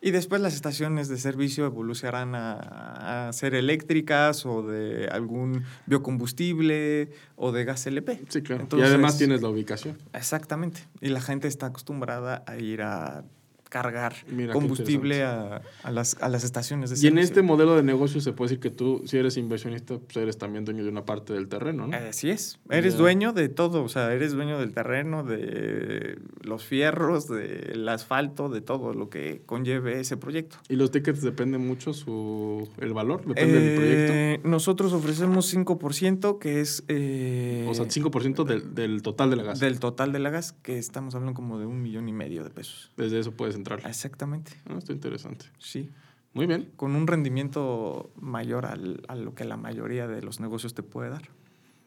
Y 0.04 0.10
después 0.10 0.42
las 0.42 0.56
estaciones 0.56 1.10
de 1.10 1.18
servicio 1.18 1.66
evolucionarán 1.66 2.34
a, 2.34 3.30
ser 3.34 3.54
eléctricas 3.54 4.46
o 4.48 4.64
de 4.64 5.08
algún 5.08 5.64
biocombustible 5.86 7.12
o 7.36 7.52
de 7.52 7.64
gas 7.66 7.86
LP. 7.86 8.22
Sí, 8.30 8.42
claro. 8.42 8.68
y 8.76 8.82
además 8.82 9.18
tienes 9.20 9.44
la 9.44 9.50
ubicación. 9.50 9.98
Exactamente. 10.14 10.82
Y 11.02 11.10
la 11.10 11.22
gente 11.22 11.48
está 11.48 11.68
acostumbrada 11.68 12.44
a 12.48 12.58
ir 12.58 12.82
a 12.82 13.24
cargar 13.72 14.14
combustible 14.52 15.24
a, 15.24 15.62
las, 15.90 16.18
a, 16.20 16.28
las, 16.28 16.44
estaciones 16.44 16.90
de 16.90 16.98
servicio. 16.98 17.10
Y 17.10 17.12
en 17.14 17.24
este 17.24 17.42
modelo 17.42 17.74
de 17.78 17.84
negocio 17.84 18.20
se 18.20 18.34
puede 18.34 18.50
decir 18.50 18.60
que 18.60 18.70
tú, 18.70 19.02
si 19.06 19.18
eres 19.18 19.38
inversionista, 19.38 19.98
pues 19.98 20.18
eres 20.18 20.38
también 20.38 20.66
dueño 20.66 20.84
de 20.84 20.90
una 20.90 21.06
parte 21.06 21.32
del 21.32 21.48
terreno, 21.48 21.88
¿no? 21.88 21.96
Así 21.96 22.30
es. 22.30 22.60
Eres 22.70 22.98
dueño 22.98 23.32
de 23.32 23.48
todo. 23.48 23.82
O 23.84 23.88
sea, 23.88 24.14
eres 24.14 24.34
dueño 24.34 24.60
del 24.60 24.74
terreno, 24.74 25.24
de 25.24 26.20
los 26.42 26.66
fierros, 26.66 27.30
del 27.30 27.88
asfalto, 27.88 28.50
de 28.50 28.60
todo 28.60 28.94
lo 28.94 29.10
que 29.10 29.42
conlleve 29.46 30.02
ese 30.02 30.18
proyecto. 30.18 30.58
¿Y 30.68 30.76
los 30.76 30.92
tickets 30.92 31.22
dependen 31.22 31.66
mucho 31.66 31.94
su, 31.94 32.68
el 32.78 32.92
valor? 32.92 33.26
¿Depende 33.26 33.58
del 33.58 33.76
proyecto? 33.78 34.14
Eh, 34.14 34.42
nosotros 34.44 34.92
ofrecemos 34.92 35.56
5%, 35.56 36.40
que 36.40 36.60
es... 36.60 36.84
Eh, 36.90 37.66
o 37.70 37.74
sea, 37.74 37.86
5% 37.86 38.44
del, 38.44 38.76
del 38.76 39.02
total 39.02 39.30
de 39.30 39.38
la 39.38 39.44
gas. 39.44 39.62
Del 39.62 39.80
total 39.80 40.12
de 40.12 40.20
la 40.20 40.30
gas, 40.30 40.52
que 40.62 40.78
estamos 40.78 41.16
hablando 41.16 41.34
como 41.34 41.58
de 41.58 41.66
un 41.66 41.82
millón 41.82 42.10
y 42.10 42.12
medio 42.12 42.44
de 42.44 42.50
pesos. 42.50 42.92
Desde 42.98 43.18
eso 43.18 43.32
puedes 43.32 43.61
Exactamente. 43.86 44.54
Ah, 44.68 44.76
está 44.78 44.94
interesante. 44.94 45.46
Sí. 45.60 45.90
Muy 46.34 46.46
bien. 46.46 46.72
Con 46.76 46.96
un 46.96 47.08
rendimiento 47.08 48.12
mayor 48.20 48.66
al, 48.66 49.04
a 49.08 49.16
lo 49.16 49.36
que 49.36 49.44
la 49.44 49.58
mayoría 49.58 50.08
de 50.08 50.22
los 50.22 50.40
negocios 50.40 50.74
te 50.74 50.84
puede 50.84 51.10
dar. 51.10 51.30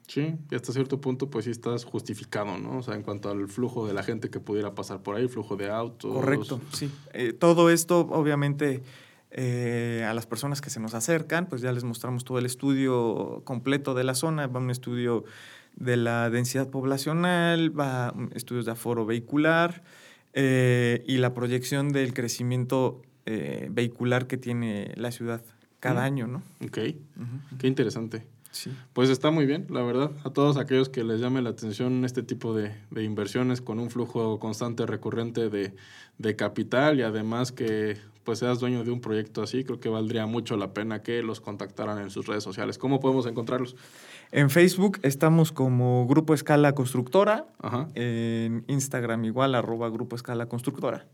Sí, 0.07 0.37
y 0.51 0.55
hasta 0.55 0.73
cierto 0.73 1.01
punto 1.01 1.31
pues 1.31 1.47
sí 1.47 1.51
estás 1.51 1.85
justificado, 1.85 2.59
¿no? 2.59 2.79
O 2.79 2.83
sea, 2.83 2.95
en 2.95 3.03
cuanto 3.03 3.31
al 3.31 3.49
flujo 3.49 3.87
de 3.87 3.95
la 3.95 4.03
gente 4.03 4.29
que 4.29 4.39
pudiera 4.39 4.75
pasar 4.75 5.03
por 5.03 5.17
ahí, 5.17 5.29
flujo 5.29 5.57
de 5.57 5.71
autos. 5.71 6.13
Correcto, 6.13 6.61
sí. 6.73 6.91
Eh, 7.15 7.33
todo 7.33 7.71
esto, 7.71 8.01
obviamente, 8.11 8.83
eh, 9.31 10.07
a 10.07 10.13
las 10.13 10.27
personas 10.27 10.61
que 10.61 10.69
se 10.69 10.79
nos 10.79 10.93
acercan, 10.93 11.47
pues 11.47 11.63
ya 11.63 11.73
les 11.73 11.85
mostramos 11.85 12.25
todo 12.25 12.39
el 12.39 12.45
estudio 12.45 13.41
completo 13.45 13.95
de 13.95 14.05
la 14.05 14.15
zona, 14.15 14.47
va 14.47 14.61
un 14.61 14.71
estudio 14.71 15.25
de 15.75 15.97
la 15.97 16.29
densidad 16.29 16.69
poblacional, 16.69 17.77
va 17.77 18.15
estudios 18.35 18.67
de 18.67 18.73
aforo 18.73 19.07
vehicular, 19.07 19.83
eh, 20.35 21.05
y 21.07 21.19
la 21.19 21.33
proyección 21.33 21.91
del 21.91 22.13
crecimiento 22.13 23.03
eh, 23.25 23.69
vehicular 23.71 24.27
que 24.27 24.37
tiene 24.37 24.93
la 24.97 25.13
ciudad 25.13 25.43
cada 25.81 26.03
mm. 26.03 26.05
año, 26.05 26.27
¿no? 26.27 26.43
Ok, 26.65 26.79
qué 27.59 27.67
interesante. 27.67 28.27
Sí. 28.51 28.71
Pues 28.93 29.11
está 29.11 29.31
muy 29.31 29.47
bien, 29.47 29.67
la 29.71 29.83
verdad. 29.83 30.13
A 30.25 30.31
todos 30.31 30.57
aquellos 30.57 30.89
que 30.89 31.03
les 31.03 31.21
llame 31.21 31.43
la 31.43 31.51
atención 31.51 32.05
este 32.05 32.23
tipo 32.23 32.55
de, 32.55 32.73
inversiones 33.03 33.61
con 33.61 33.81
un 33.81 33.91
flujo 33.91 34.39
constante, 34.39 34.87
recurrente 34.87 35.51
de, 35.51 35.75
de, 36.19 36.37
capital 36.37 36.99
y 36.99 37.03
además 37.03 37.51
que 37.51 37.97
pues 38.25 38.39
seas 38.41 38.59
dueño 38.59 38.85
de 38.85 38.91
un 38.91 39.01
proyecto 39.01 39.43
así, 39.43 39.65
creo 39.65 39.79
que 39.79 39.89
valdría 39.89 40.27
mucho 40.27 40.57
la 40.57 40.73
pena 40.73 41.03
que 41.03 41.23
los 41.23 41.41
contactaran 41.41 41.99
en 41.99 42.11
sus 42.11 42.27
redes 42.27 42.43
sociales. 42.43 42.79
¿Cómo 42.79 43.01
podemos 43.01 43.27
encontrarlos? 43.27 43.77
En 44.33 44.51
Facebook 44.51 44.99
estamos 45.03 45.53
como 45.53 46.07
Grupo 46.07 46.35
Escala 46.35 46.75
Constructora. 46.75 47.47
En 47.95 48.65
Instagram 48.67 49.25
igual, 49.25 49.55
arroba 49.55 49.89
Grupo 49.91 50.17
Escala 50.17 50.47
Constructora. 50.47 51.07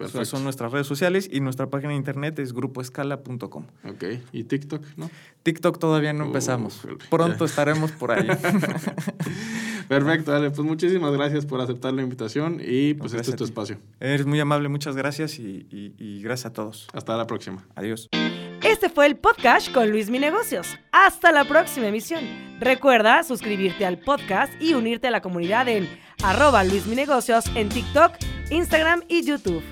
Perfecto. 0.00 0.24
son 0.24 0.44
nuestras 0.44 0.72
redes 0.72 0.86
sociales 0.86 1.28
y 1.30 1.40
nuestra 1.40 1.68
página 1.68 1.90
de 1.90 1.96
internet 1.96 2.38
es 2.38 2.54
grupoescala.com. 2.54 3.66
Ok. 3.84 4.04
¿Y 4.32 4.44
TikTok, 4.44 4.82
no? 4.96 5.10
TikTok 5.42 5.78
todavía 5.78 6.14
no 6.14 6.24
empezamos. 6.24 6.80
Pronto 7.10 7.44
estaremos 7.44 7.92
por 7.92 8.12
ahí. 8.12 8.26
Perfecto, 9.90 10.30
dale. 10.30 10.50
Pues 10.50 10.66
muchísimas 10.66 11.12
gracias 11.12 11.44
por 11.44 11.60
aceptar 11.60 11.92
la 11.92 12.02
invitación 12.02 12.60
y 12.64 12.94
pues 12.94 13.12
este 13.12 13.30
es 13.30 13.36
tu 13.36 13.42
espacio. 13.42 13.76
Eres 13.98 14.24
muy 14.24 14.38
amable, 14.38 14.68
muchas 14.68 14.94
gracias 14.94 15.36
y 15.40 16.20
gracias 16.22 16.46
a 16.46 16.52
todos. 16.52 16.86
Hasta 16.92 17.16
la 17.16 17.26
próxima. 17.26 17.66
Adiós. 17.74 18.08
Este 18.62 18.88
fue 18.88 19.06
el 19.06 19.16
podcast 19.16 19.72
con 19.72 19.90
Luis 19.90 20.08
Mi 20.08 20.20
Negocios. 20.20 20.78
Hasta 20.92 21.32
la 21.32 21.44
próxima 21.44 21.88
emisión. 21.88 22.22
Recuerda 22.60 23.24
suscribirte 23.24 23.84
al 23.84 23.98
podcast 23.98 24.52
y 24.62 24.74
unirte 24.74 25.08
a 25.08 25.10
la 25.10 25.22
comunidad 25.22 25.66
en 25.66 25.88
arroba 26.22 26.62
Luis 26.62 26.86
Mi 26.86 26.94
Negocios 26.94 27.46
en 27.56 27.68
TikTok, 27.68 28.12
Instagram 28.50 29.02
y 29.08 29.24
YouTube. 29.24 29.64